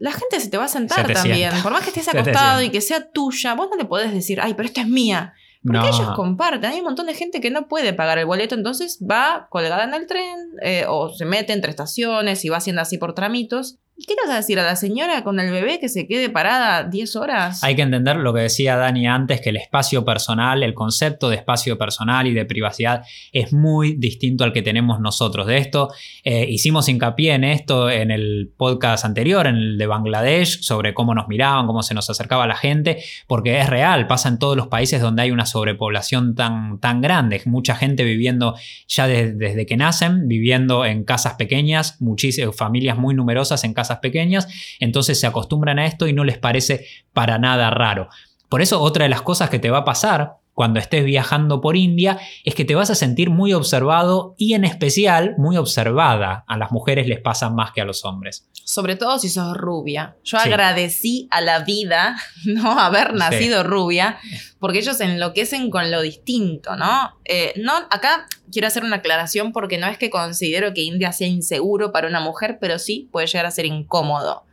[0.00, 1.52] la gente se te va a Se sentar también.
[1.62, 4.54] Por más que estés acostado y que sea tuya, vos no le podés decir, ay,
[4.54, 5.34] pero esta es mía.
[5.62, 5.86] Porque No.
[5.88, 6.70] ellos comparten.
[6.70, 9.92] Hay un montón de gente que no puede pagar el boleto, entonces va colgada en
[9.94, 13.76] el tren eh, o se mete entre estaciones y va haciendo así por tramitos.
[14.02, 16.30] ¿Y qué le vas a decir a la señora con el bebé que se quede
[16.30, 17.62] parada 10 horas?
[17.62, 21.36] Hay que entender lo que decía Dani antes, que el espacio personal, el concepto de
[21.36, 25.46] espacio personal y de privacidad es muy distinto al que tenemos nosotros.
[25.46, 25.90] De esto
[26.24, 31.14] eh, hicimos hincapié en esto en el podcast anterior, en el de Bangladesh, sobre cómo
[31.14, 34.68] nos miraban, cómo se nos acercaba la gente, porque es real, pasa en todos los
[34.68, 38.54] países donde hay una sobrepoblación tan, tan grande, mucha gente viviendo
[38.88, 43.89] ya de- desde que nacen, viviendo en casas pequeñas, muchísimas familias muy numerosas en casas
[43.98, 44.48] pequeñas,
[44.80, 48.08] entonces se acostumbran a esto y no les parece para nada raro.
[48.48, 51.74] Por eso otra de las cosas que te va a pasar cuando estés viajando por
[51.74, 56.44] India es que te vas a sentir muy observado y en especial muy observada.
[56.46, 58.46] A las mujeres les pasa más que a los hombres.
[58.52, 60.16] Sobre todo si sos rubia.
[60.22, 60.46] Yo Sí.
[60.50, 63.16] agradecí a la vida no haber Sí.
[63.16, 64.18] nacido rubia,
[64.58, 67.18] porque ellos enloquecen con lo distinto, ¿no?
[67.24, 71.26] Eh, no, acá quiero hacer una aclaración porque no es que considero que India sea
[71.28, 74.44] inseguro para una mujer, pero sí puede llegar a ser incómodo.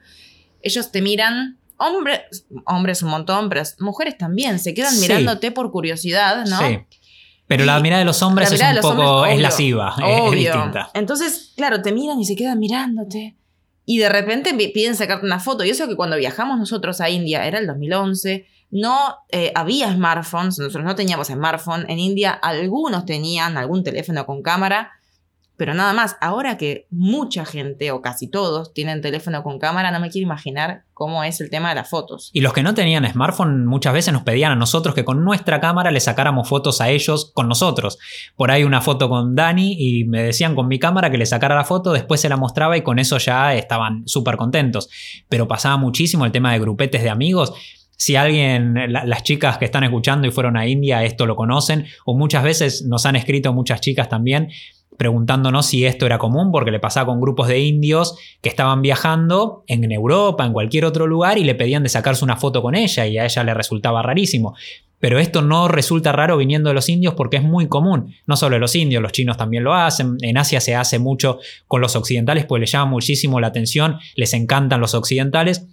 [0.61, 2.21] Ellos te miran, hombres,
[2.65, 5.01] hombres un montón, pero mujeres también, se quedan Sí.
[5.01, 6.57] mirándote por curiosidad, ¿no?
[6.59, 6.79] Sí.
[7.47, 10.89] Pero la mirada de los hombres es un poco hombres, es lasciva, es- distinta.
[10.93, 13.37] Entonces, claro, te miran y se quedan mirándote.
[13.85, 15.63] Y de repente pi- piden sacarte una foto.
[15.63, 20.59] Y eso que cuando viajamos nosotros a India, era el 2011, no eh, había smartphones,
[20.59, 21.85] nosotros no teníamos smartphone.
[21.89, 24.91] En India algunos tenían algún teléfono con cámara,
[25.57, 26.15] pero nada más.
[26.21, 30.83] Ahora que mucha gente, o casi todos, tienen teléfono con cámara, no me quiero imaginar
[30.93, 32.29] cómo es el tema de las fotos.
[32.33, 35.59] Y los que no tenían smartphone muchas veces nos pedían a nosotros que con nuestra
[35.59, 37.97] cámara le sacáramos fotos a ellos con nosotros.
[38.35, 41.55] Por ahí una foto con Dani y me decían con mi cámara que le sacara
[41.55, 44.89] la foto, después se la mostraba y con eso ya estaban súper contentos.
[45.27, 47.53] Pero pasaba muchísimo el tema de grupetes de amigos.
[47.99, 51.87] Si alguien, la- las chicas que están escuchando y fueron a India, esto lo conocen,
[52.05, 54.49] o muchas veces nos han escrito muchas chicas también
[54.97, 59.63] preguntándonos si esto era común, porque le pasaba con grupos de indios que estaban viajando
[59.67, 63.05] en Europa, en cualquier otro lugar, y le pedían de sacarse una foto con ella,
[63.07, 64.55] y a ella le resultaba rarísimo.
[64.99, 68.15] Pero esto no resulta raro viniendo de los indios porque es muy común.
[68.25, 70.17] No solo los indios, los chinos también lo hacen.
[70.21, 74.33] En Asia se hace mucho con los occidentales, pues les llama muchísimo la atención, les
[74.33, 75.67] encantan los occidentales.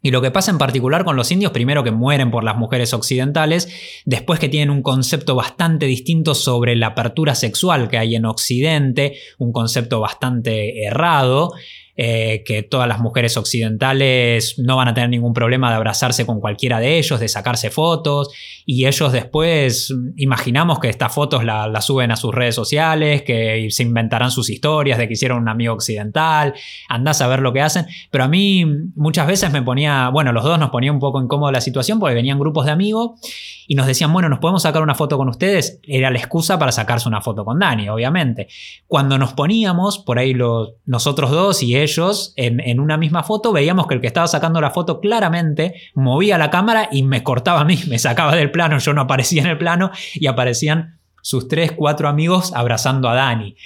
[0.00, 2.94] Y lo que pasa en particular con los indios, primero que mueren por las mujeres
[2.94, 3.68] occidentales,
[4.04, 9.16] después que tienen un concepto bastante distinto sobre la apertura sexual que hay en Occidente,
[9.38, 11.52] un concepto bastante errado,
[12.00, 16.38] eh, que todas las mujeres occidentales no van a tener ningún problema de abrazarse con
[16.38, 18.28] cualquiera de ellos, de sacarse fotos,
[18.64, 23.22] y ellos después mm, imaginamos que estas fotos las la suben a sus redes sociales,
[23.22, 26.54] que se inventarán sus historias de que hicieron un amigo occidental,
[26.88, 30.44] andás a ver lo que hacen, pero a mí muchas veces me ponía, bueno, los
[30.44, 33.18] dos nos ponía un poco incómodo la situación porque venían grupos de amigos
[33.66, 35.80] y nos decían, bueno, ¿nos podemos sacar una foto con ustedes?
[35.82, 38.48] Era la excusa para sacarse una foto con Dani, obviamente.
[38.86, 41.87] Cuando nos poníamos, por ahí los, nosotros dos y ellos,
[42.36, 46.38] en, en una misma foto, veíamos que el que estaba sacando la foto claramente movía
[46.38, 49.48] la cámara y me cortaba a mí, me sacaba del plano, yo no aparecía en
[49.48, 53.56] el plano y aparecían sus tres, cuatro amigos abrazando a Dani.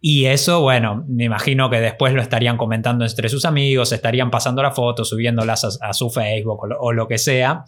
[0.00, 4.60] Y eso, bueno, me imagino que después lo estarían comentando entre sus amigos, estarían pasando
[4.60, 7.64] la foto, subiéndolas a, a su Facebook o lo que sea.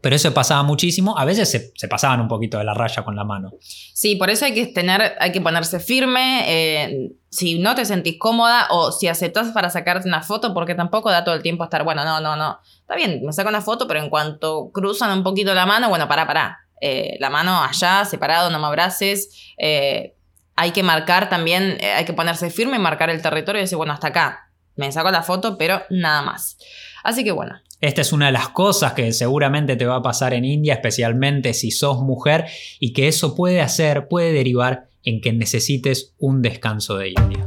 [0.00, 1.18] Pero eso pasaba muchísimo.
[1.18, 3.52] A veces se, se, pasaban un poquito de la raya con la mano.
[3.60, 6.44] Sí, por eso hay que tener, hay que ponerse firme.
[6.46, 11.10] Eh, si no te sentís cómoda o si aceptás para sacarte una foto, porque tampoco
[11.10, 12.60] da todo el tiempo estar, bueno, no, no, no.
[12.80, 16.08] Está bien, me saco una foto, pero en cuanto cruzan un poquito la mano, bueno,
[16.08, 16.58] pará, pará.
[16.80, 19.52] Eh, la mano allá, separado, no me abraces.
[19.58, 20.16] Eh,
[20.56, 23.76] hay que marcar también, eh, hay que ponerse firme y marcar el territorio y decir,
[23.76, 24.50] bueno, hasta acá.
[24.76, 26.56] Me saco la foto, pero nada más.
[27.04, 30.34] Así que bueno, esta es una de las cosas que seguramente te va a pasar
[30.34, 32.46] en India, especialmente si sos mujer,
[32.78, 37.44] y que eso puede hacer, puede derivar en que necesites un descanso de India.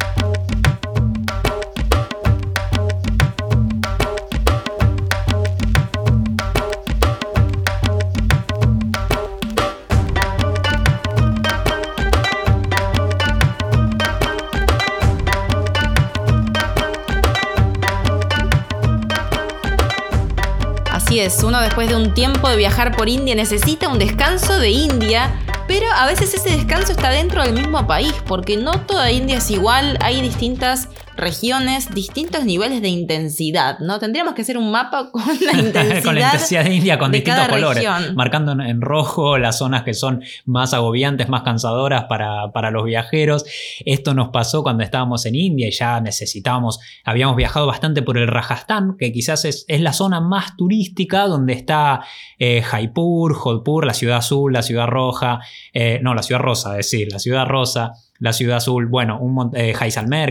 [21.44, 25.32] Uno después de un tiempo de viajar por India necesita un descanso de India,
[25.68, 29.52] pero a veces ese descanso está dentro del mismo país, porque no toda India es
[29.52, 34.00] igual, hay distintas regiones, distintos niveles de intensidad, ¿no?
[34.00, 37.20] Tendríamos que hacer un mapa con la intensidad, con la intensidad de India con de
[37.20, 38.16] distintos colores, región.
[38.16, 42.86] marcando en, en rojo las zonas que son más agobiantes, más cansadoras para, para los
[42.86, 43.46] viajeros.
[43.86, 48.28] Esto nos pasó cuando estábamos en India y ya necesitábamos, habíamos viajado bastante por el
[48.28, 52.02] Rajasthan, que quizás es, es la zona más turística donde está
[52.40, 55.40] eh, Jaipur, Jodhpur, la ciudad azul, la ciudad roja,
[55.74, 59.52] eh, no, la ciudad rosa, es decir, la ciudad rosa, la ciudad azul, bueno, un,
[59.54, 59.74] eh,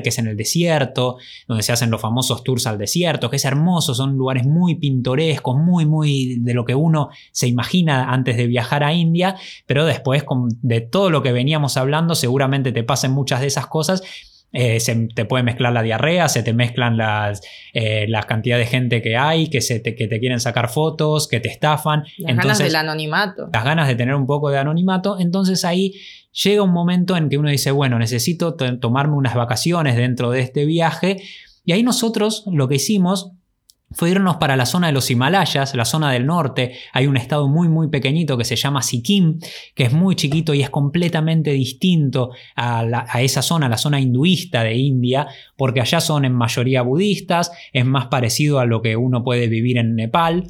[0.03, 3.45] que es en el desierto, donde se hacen los famosos tours al desierto, que es
[3.45, 8.47] hermoso, son lugares muy pintorescos, muy, muy de lo que uno se imagina antes de
[8.47, 10.25] viajar a India, pero después
[10.63, 14.03] de todo lo que veníamos hablando, seguramente te pasen muchas de esas cosas.
[14.53, 17.41] Eh, se te puede mezclar la diarrea, se te mezclan las,
[17.73, 21.27] eh, la cantidad de gente que hay, que, se te, que te quieren sacar fotos,
[21.29, 22.05] que te estafan.
[22.19, 23.49] Las ganas del anonimato.
[23.53, 25.95] las ganas de tener un poco de anonimato, entonces ahí
[26.45, 30.41] llega un momento en que uno dice, bueno, necesito to- tomarme unas vacaciones dentro de
[30.41, 31.17] este viaje,
[31.65, 33.33] y ahí nosotros lo que hicimos
[33.95, 36.75] fue irnos para la zona de los Himalayas, la zona del norte.
[36.93, 39.39] Hay un estado muy, muy pequeñito que se llama Sikkim,
[39.75, 44.63] que es muy chiquito y es completamente distinto a, a esa zona, la zona hinduista
[44.63, 45.27] de India,
[45.57, 49.79] porque allá son en mayoría budistas, es más parecido a lo que uno puede vivir
[49.79, 50.49] en Nepal.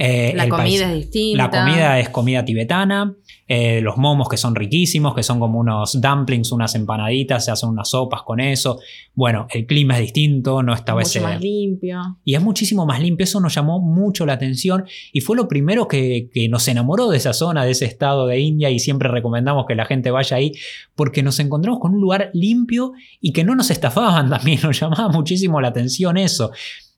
[0.00, 1.42] Eh, La comida es distinta.
[1.42, 3.16] la comida es comida tibetana,
[3.48, 7.70] eh, los momos que son riquísimos, que son como unos dumplings, unas empanaditas, se hacen
[7.70, 8.78] unas sopas con eso.
[9.14, 11.20] Bueno, el clima es distinto, no estaba mucho ese...
[11.20, 12.00] más limpio.
[12.24, 15.88] Y es muchísimo más limpio, eso nos llamó mucho la atención y fue lo primero
[15.88, 19.66] que, que nos enamoró de esa zona, de ese estado de India y siempre recomendamos
[19.66, 20.52] que la gente vaya ahí
[20.94, 25.08] porque nos encontramos con un lugar limpio y que no nos estafaban también, nos llamaba
[25.08, 26.52] muchísimo la atención eso.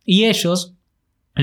[0.05, 0.75] Y ellos,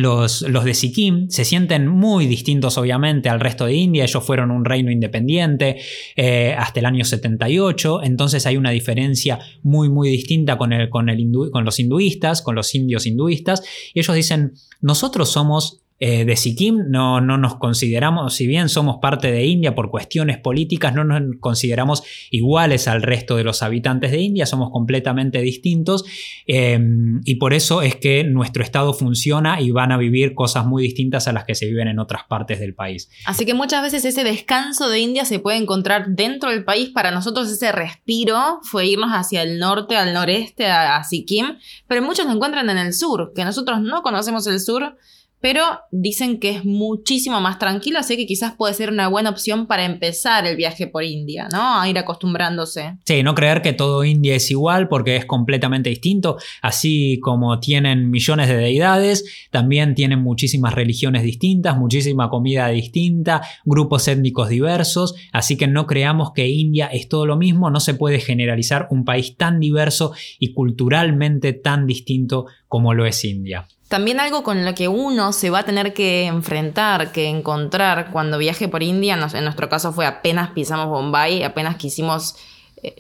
[0.02, 4.52] los, los de Sikkim se sienten muy distintos obviamente al resto de India, ellos fueron
[4.52, 5.78] un reino independiente
[6.16, 11.10] eh, hasta el año 78, entonces hay una diferencia muy muy distinta con, el, con,
[11.10, 11.18] el
[11.52, 16.90] con los hinduistas, con los indios hinduistas, y ellos dicen, nosotros somos eh, de Sikkim,
[16.90, 21.22] no, no nos consideramos, si bien somos parte de India por cuestiones políticas, no nos
[21.40, 26.06] consideramos iguales al resto de los habitantes de India, somos completamente distintos
[26.46, 26.80] eh,
[27.26, 31.28] y por eso es que nuestro estado funciona y van a vivir cosas muy distintas
[31.28, 33.10] a las que se viven en otras partes del país.
[33.26, 36.90] Así que muchas veces ese descanso de India se puede encontrar dentro del país.
[36.90, 41.58] Para nosotros ese respiro fue irnos hacia el norte, al noreste, a, a Sikkim,
[41.88, 44.96] pero muchos lo encuentran en el sur, que nosotros no conocemos el sur,
[45.40, 49.68] pero dicen que es muchísimo más tranquilo, así que quizás puede ser una buena opción
[49.68, 51.80] para empezar el viaje por India, ¿no?
[51.80, 52.98] A ir acostumbrándose.
[53.06, 56.38] Sí, no creer que todo India es igual porque es completamente distinto.
[56.62, 64.08] Así como tienen millones de deidades, también tienen muchísimas religiones distintas, muchísima comida distinta, grupos
[64.08, 65.16] étnicos diversos.
[65.32, 67.70] Así que no creamos que India es todo lo mismo.
[67.70, 73.24] No se puede generalizar un país tan diverso y culturalmente tan distinto como lo es
[73.24, 73.68] India.
[73.88, 78.38] También algo con lo que uno se va a tener que enfrentar, que encontrar cuando
[78.38, 82.36] viaje por India, en nuestro caso fue apenas pisamos Bombay, apenas quisimos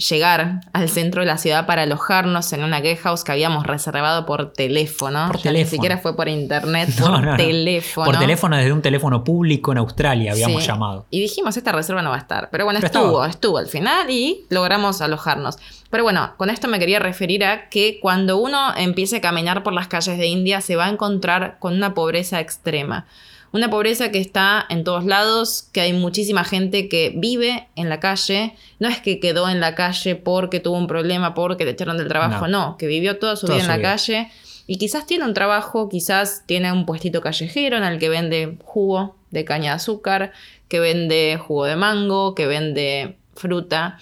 [0.09, 4.25] llegar al centro de la ciudad para alojarnos en una guest house que habíamos reservado
[4.25, 5.27] por teléfono.
[5.27, 5.69] Por Ya Ni teléfono.
[5.69, 7.37] siquiera fue por internet, No, por no, no.
[7.37, 8.05] teléfono.
[8.05, 10.67] Por teléfono desde un teléfono público en Australia habíamos Sí.
[10.67, 11.05] llamado.
[11.11, 12.49] Y dijimos, esta reserva no va a estar.
[12.51, 13.27] Pero bueno, Pero estuvo, estaba.
[13.29, 15.57] estuvo al final y logramos alojarnos.
[15.89, 19.73] Pero bueno, con esto me quería referir a que cuando uno empiece a caminar por
[19.73, 23.05] las calles de India se va a encontrar con una pobreza extrema.
[23.51, 27.99] Una pobreza que está en todos lados, que hay muchísima gente que vive en la
[27.99, 28.55] calle.
[28.79, 32.07] No es que quedó en la calle porque tuvo un problema, porque le echaron del
[32.07, 34.29] trabajo, no, que vivió toda su Toda vida en la calle.
[34.67, 39.15] Y quizás tiene un trabajo, quizás tiene un puestito callejero en el que vende jugo
[39.31, 40.33] de caña de azúcar,
[40.67, 43.97] que vende jugo de mango, que vende fruta,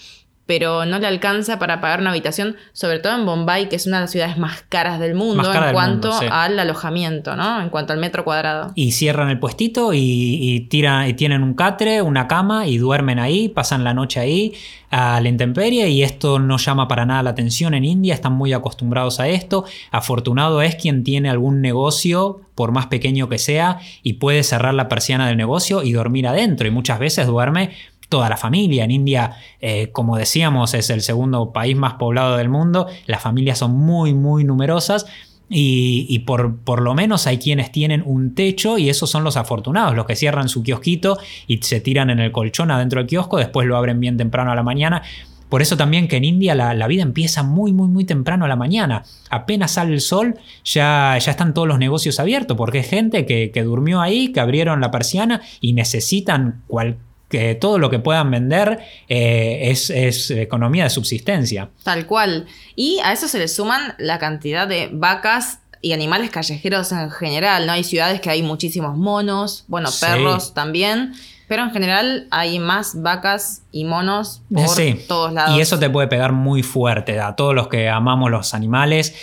[0.46, 3.98] pero no le alcanza para pagar una habitación, sobre todo en Bombay, que es una
[3.98, 6.28] de las ciudades más caras del mundo cara en del cuanto mundo, sí.
[6.32, 7.62] al alojamiento, ¿no?
[7.62, 8.72] En cuanto al metro cuadrado.
[8.76, 13.20] Y cierran el puestito y, y tiran, y tienen un catre, una cama y duermen
[13.20, 14.54] ahí, pasan la noche ahí
[14.92, 18.54] a la intemperie y esto no llama para nada la atención en India, están muy
[18.54, 19.66] acostumbrados a esto.
[19.92, 24.88] Afortunado es quien tiene algún negocio, por más pequeño que sea, y puede cerrar la
[24.88, 27.72] persiana del negocio y dormir adentro y muchas veces duerme
[28.16, 28.86] toda la familia.
[28.86, 33.58] En India, eh, como decíamos, es el segundo país más poblado del mundo, las familias
[33.58, 35.06] son muy, muy numerosas.
[35.50, 39.36] Y, y por, por lo menos hay quienes tienen un techo y esos son los
[39.36, 43.38] afortunados, los que cierran su kiosquito y se tiran en el colchón adentro del kiosco,
[43.38, 45.04] después lo abren bien temprano a la mañana.
[45.50, 48.48] Por eso también que en India la, la vida empieza muy, muy, muy temprano a
[48.48, 49.04] la mañana.
[49.30, 53.52] Apenas sale el sol, ya, ya están todos los negocios abiertos, porque es gente que,
[53.52, 56.98] que durmió ahí, que abrieron la persiana y necesitan cual,
[57.30, 61.70] que todo lo que puedan vender eh, es, es economía de subsistencia.
[61.84, 62.46] Tal cual.
[62.76, 67.66] Y a eso se le suman la cantidad de vacas y animales callejeros en general,
[67.68, 67.74] ¿no?
[67.74, 70.06] Hay ciudades que hay muchísimos monos, bueno, Sí.
[70.06, 71.14] perros también,
[71.48, 75.00] pero en general hay más vacas y monos por Sí.
[75.08, 75.56] todos lados.
[75.56, 79.14] Y eso te puede pegar muy fuerte a todos los que amamos los animales.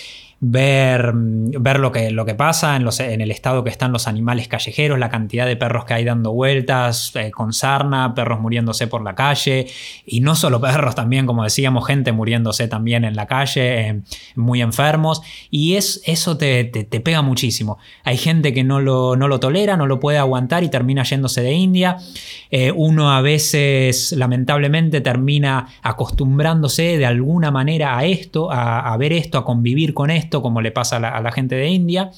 [0.45, 4.09] Ver, ver lo, que, lo que pasa en, los, en el estado que están los
[4.09, 8.89] animales callejeros, la cantidad de perros que hay dando vueltas eh, con sarna, perros muriéndose
[8.89, 9.69] por la calle,
[10.05, 14.01] y no solo perros, también, como decíamos, gente muriéndose también en la calle, eh,
[14.35, 17.79] muy enfermos, y es, eso te, te- te pega muchísimo.
[18.03, 21.41] Hay gente que no lo, no lo tolera, no lo puede aguantar y termina yéndose
[21.43, 21.99] de India.
[22.51, 29.13] Eh, uno a veces, lamentablemente, termina acostumbrándose de alguna manera a esto, a, a ver
[29.13, 32.11] esto, a convivir con esto, como le pasa a la, gente de India.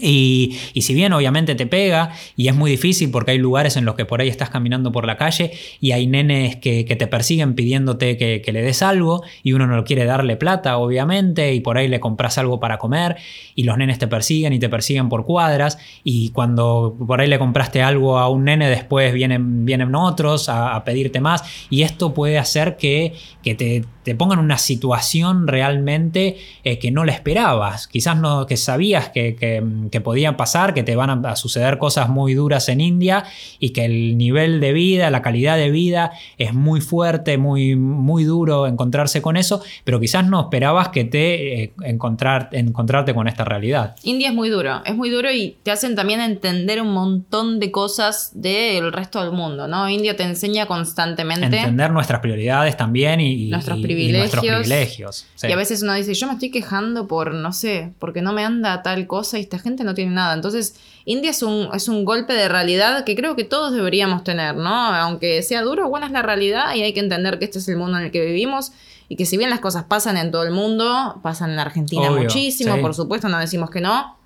[0.00, 3.84] Y, y si bien obviamente te pega y es muy difícil porque hay lugares en
[3.84, 7.06] los que por ahí estás caminando por la calle y hay nenes que, que te
[7.06, 11.60] persiguen pidiéndote que, que le des algo y uno no quiere darle plata obviamente y
[11.60, 13.18] por ahí le compras algo para comer
[13.54, 17.38] y los nenes te persiguen y te persiguen por cuadras y cuando por ahí le
[17.38, 22.14] compraste algo a un nene después vienen, vienen otros a, a pedirte más y esto
[22.14, 23.12] puede hacer que,
[23.44, 28.46] que te, te pongan en una situación realmente eh, que no la esperabas quizás no
[28.46, 32.34] que sabías que, que, que podían pasar que te van a, a suceder cosas muy
[32.34, 33.24] duras en India
[33.58, 38.24] y que el nivel de vida la calidad de vida es muy fuerte muy, muy
[38.24, 43.44] duro encontrarse con eso pero quizás no esperabas que te eh, encontrar, encontrarte con esta
[43.44, 47.58] realidad India es muy duro, es muy duro y te hacen también entender un montón
[47.58, 49.88] de cosas del resto del mundo, ¿no?
[49.88, 53.50] India te enseña constantemente entender nuestras prioridades también y,
[53.94, 54.32] y- y privilegios.
[54.34, 55.26] nuestros privilegios.
[55.34, 55.46] Sí.
[55.48, 58.44] y a veces uno dice, yo me estoy quejando por, no sé, porque no me
[58.44, 60.34] anda tal cosa y esta gente no tiene nada.
[60.34, 64.54] Entonces, India es un, es un golpe de realidad que creo que todos deberíamos tener,
[64.56, 64.74] ¿no?
[64.74, 67.76] Aunque sea duro, buena es la realidad y hay que entender que este es el
[67.76, 68.72] mundo en el que vivimos.
[69.06, 72.22] Y que si bien las cosas pasan en todo el mundo, pasan en Argentina Obvio,
[72.22, 72.80] muchísimo, sí.
[72.80, 74.16] por supuesto, no decimos que no,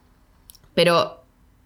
[0.74, 1.24] pero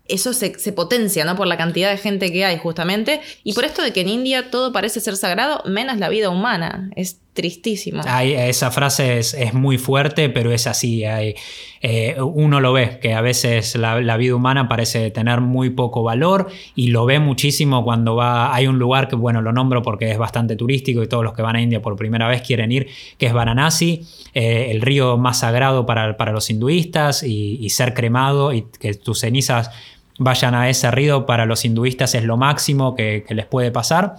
[0.08, 1.36] eso se, se potencia, ¿no?
[1.36, 3.20] Por la cantidad de gente que hay, justamente.
[3.44, 6.90] Y por esto de que en India todo parece ser sagrado, menos la vida humana.
[6.96, 8.02] Es tristísimo.
[8.22, 11.02] Esa frase es, es muy fuerte, pero es así.
[11.04, 16.48] eh, uno lo ve, que a veces la, vida humana parece tener muy poco valor
[16.74, 18.54] y lo ve muchísimo cuando va.
[18.54, 21.42] Hay un lugar que, bueno, lo nombro porque es bastante turístico y todos los que
[21.42, 24.02] van a India por primera vez quieren ir, que es Varanasi,
[24.34, 29.20] eh, el río más sagrado para, para los hinduistas y, ser cremado y que tus
[29.20, 29.70] cenizas
[30.18, 34.16] vayan a ese río para los hinduistas es lo máximo que les puede pasar.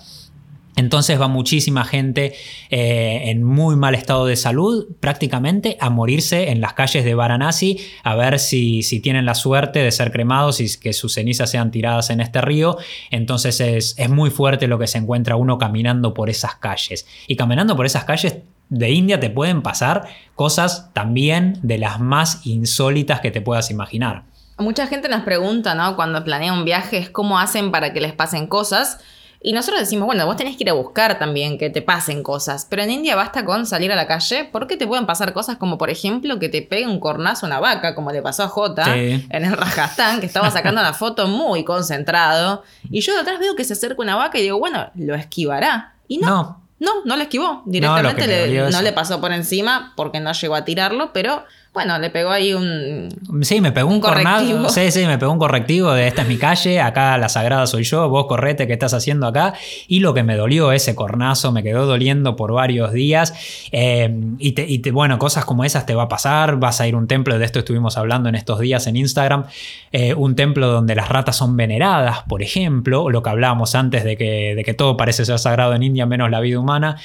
[0.76, 2.34] Entonces va muchísima gente
[2.70, 7.80] eh, en muy mal estado de salud, prácticamente a morirse en las calles de Varanasi,
[8.04, 11.72] a ver si, si tienen la suerte de ser cremados y que sus cenizas sean
[11.72, 12.78] tiradas en este río.
[13.12, 17.06] Entonces es, es muy fuerte lo que se encuentra uno caminando por esas calles.
[17.28, 18.38] Y caminando por esas calles
[18.70, 24.24] de India te pueden pasar cosas también de las más insólitas que te puedas imaginar.
[24.58, 25.96] Mucha gente nos pregunta, ¿no?
[25.96, 29.00] Cuando planea un viaje, cómo hacen para que les pasen cosas.
[29.46, 32.66] Y nosotros decimos, bueno, vos tenés que ir a buscar también que te pasen cosas.
[32.70, 35.78] Pero en India basta con salir a la calle porque te pueden pasar cosas como,
[35.78, 38.86] por ejemplo, que te pegue un cornazo a una vaca, como le pasó a Jota
[38.86, 39.28] Sí.
[39.30, 42.64] en el Rajasthan, que estaba sacando una foto muy concentrado.
[42.90, 45.94] Y yo de atrás veo que se acerca una vaca y digo, bueno, lo esquivará.
[46.08, 47.64] Y no, No, no, no lo esquivó.
[47.66, 51.44] Directamente le- no le pasó por encima porque no llegó a tirarlo, pero
[51.74, 53.10] bueno, le pegó ahí un,
[53.42, 54.70] Sí, me pegó un, Un correctivo.
[54.70, 57.84] Sí, sí, me pegó un correctivo de esta es mi calle, acá la sagrada soy
[57.84, 59.54] yo, vos correte, ¿qué estás haciendo acá?
[59.88, 63.34] Y lo que me dolió, ese cornazo, me quedó doliendo por varios días.
[63.72, 66.58] Eh, y, te, y te- bueno, cosas como esas te va a pasar.
[66.58, 69.46] Vas a ir a un templo, de esto estuvimos hablando en estos días en Instagram.
[69.92, 74.16] eh, un templo donde las ratas son veneradas, por ejemplo, lo que hablábamos antes de
[74.18, 76.98] que, de que todo parece ser sagrado en India, menos la vida humana.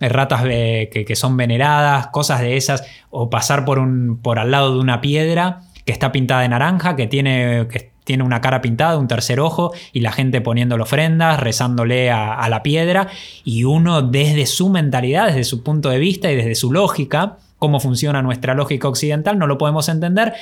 [0.00, 4.50] Eh, ratas eh, que, son veneradas, cosas de esas, o pasar por, un, por al
[4.50, 8.62] lado de una piedra que está pintada de naranja, que tiene, que tiene una cara
[8.62, 13.08] pintada, un tercer ojo, y la gente poniéndole ofrendas, rezándole a, a la piedra,
[13.44, 17.80] y uno desde su mentalidad, desde su punto de vista y desde su lógica, cómo
[17.80, 20.34] funciona nuestra lógica occidental, no lo podemos entender,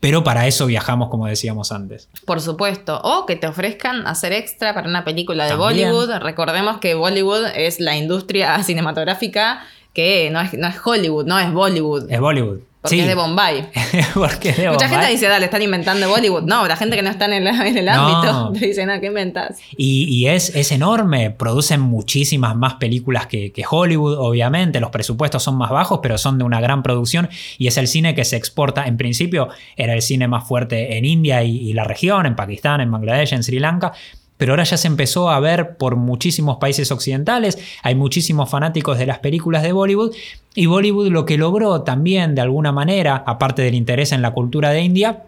[0.00, 2.08] pero para eso viajamos, como decíamos antes.
[2.24, 3.00] Por supuesto.
[3.02, 5.90] O que te ofrezcan hacer extra para una película de También.
[5.90, 6.22] Bollywood.
[6.22, 11.52] Recordemos que Bollywood es la industria cinematográfica que no es, no es Hollywood, no es
[11.52, 12.10] Bollywood.
[12.10, 12.60] Es Bollywood.
[12.82, 13.68] Porque sí, es de Bombay.
[14.14, 16.44] porque es de Mucha gente dice, dale, están inventando Bollywood.
[16.44, 17.92] No, la gente que no está en el, en el No.
[17.92, 19.58] ámbito te dice, no, ¿qué inventas?
[19.76, 25.42] Y, y es, es enorme, producen muchísimas más películas que, que Hollywood, obviamente, los presupuestos
[25.42, 27.28] son más bajos, pero son de una gran producción
[27.58, 31.04] y es el cine que se exporta, en principio era el cine más fuerte en
[31.04, 33.92] India y, y la región, en Pakistán, en Bangladesh, en Sri Lanka,
[34.40, 39.04] pero ahora ya se empezó a ver por muchísimos países occidentales, hay muchísimos fanáticos de
[39.04, 40.14] las películas de Bollywood,
[40.54, 44.70] y Bollywood lo que logró también de alguna manera, aparte del interés en la cultura
[44.70, 45.24] de India,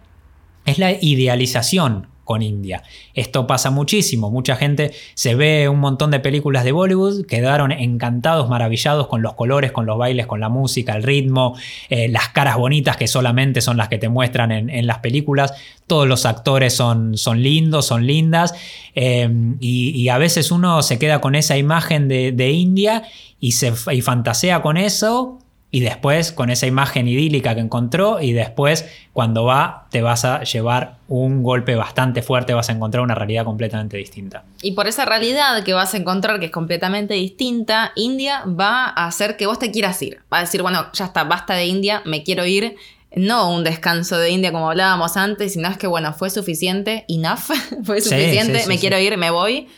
[0.64, 2.82] es la idealización con India.
[3.14, 8.48] Esto pasa muchísimo, mucha gente se ve un montón de películas de Bollywood, quedaron encantados,
[8.48, 11.56] maravillados con los colores, con los bailes, con la música, el ritmo,
[11.88, 15.52] eh, las caras bonitas que solamente son las que te muestran en, las películas,
[15.86, 18.54] todos los actores son, son lindos, son lindas,
[18.94, 19.28] eh,
[19.60, 23.04] y, a veces uno se queda con esa imagen de, India
[23.40, 25.38] y, se, y fantasea con eso
[25.74, 30.44] y después con esa imagen idílica que encontró y después cuando va te vas a
[30.44, 34.44] llevar un golpe bastante fuerte, vas a encontrar una realidad completamente distinta.
[34.60, 39.06] Y por esa realidad que vas a encontrar que es completamente distinta, India va a
[39.06, 40.20] hacer que vos te quieras ir.
[40.30, 42.76] Va a decir, bueno, ya está, basta de India, me quiero ir.
[43.14, 47.50] No un descanso de India como hablábamos antes, sino es que, bueno, fue suficiente, enough,
[47.84, 49.68] fue suficiente, me quiero ir, me voy.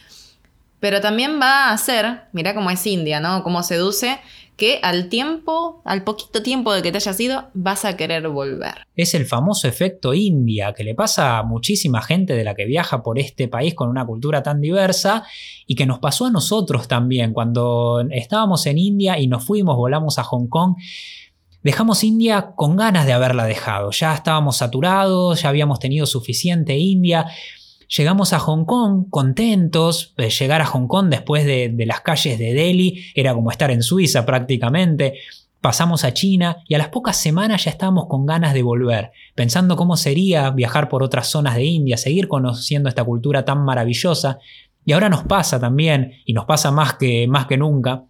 [0.80, 3.42] Pero también va a hacer, mira cómo es India, ¿no?
[3.42, 4.18] Cómo seduce,
[4.56, 8.86] que al tiempo, al poquito tiempo de que te hayas ido, vas a querer volver.
[8.94, 13.02] Es el famoso efecto India que le pasa a muchísima gente de la que viaja
[13.02, 15.24] por este país con una cultura tan diversa
[15.66, 20.18] y que nos pasó a nosotros también cuando estábamos en India y nos fuimos, volamos
[20.18, 20.76] a Hong Kong.
[21.62, 23.90] Dejamos India con ganas de haberla dejado.
[23.90, 27.26] Ya estábamos saturados, ya habíamos tenido suficiente India.
[27.88, 32.54] Llegamos a Hong Kong contentos, eh, llegar a Hong Kong después de, las calles de
[32.54, 35.14] Delhi era como estar en Suiza prácticamente.
[35.60, 39.76] Pasamos a China y a las pocas semanas ya estábamos con ganas de volver, pensando
[39.76, 44.38] cómo sería viajar por otras zonas de India, seguir conociendo esta cultura tan maravillosa.
[44.84, 48.04] Y ahora nos pasa también, y nos pasa más que, más que nunca,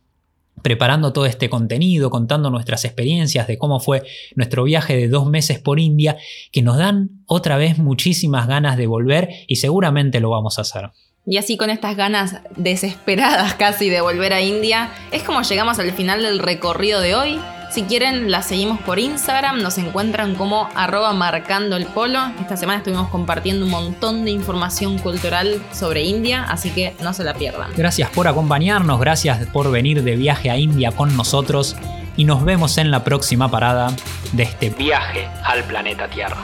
[0.63, 4.03] preparando todo este contenido, contando nuestras experiencias de cómo fue
[4.35, 6.17] nuestro viaje de dos meses por India,
[6.53, 10.91] que nos dan otra vez muchísimas ganas de volver y seguramente lo vamos a hacer.
[11.27, 15.93] Y así con estas ganas desesperadas casi de volver a India, es como llegamos al
[15.93, 17.41] final del recorrido de hoy.
[17.75, 22.21] Si quieren, la seguimos por Instagram, nos encuentran como arroba marcando el polo.
[22.39, 27.25] Esta semana estuvimos compartiendo un montón de información cultural sobre India, así que no se
[27.25, 27.73] la pierdan.
[27.77, 31.75] Gracias por acompañarnos, gracias por venir de viaje a India con nosotros
[32.17, 33.91] y nos vemos en la próxima parada
[34.31, 36.37] de este viaje al planeta Tierra.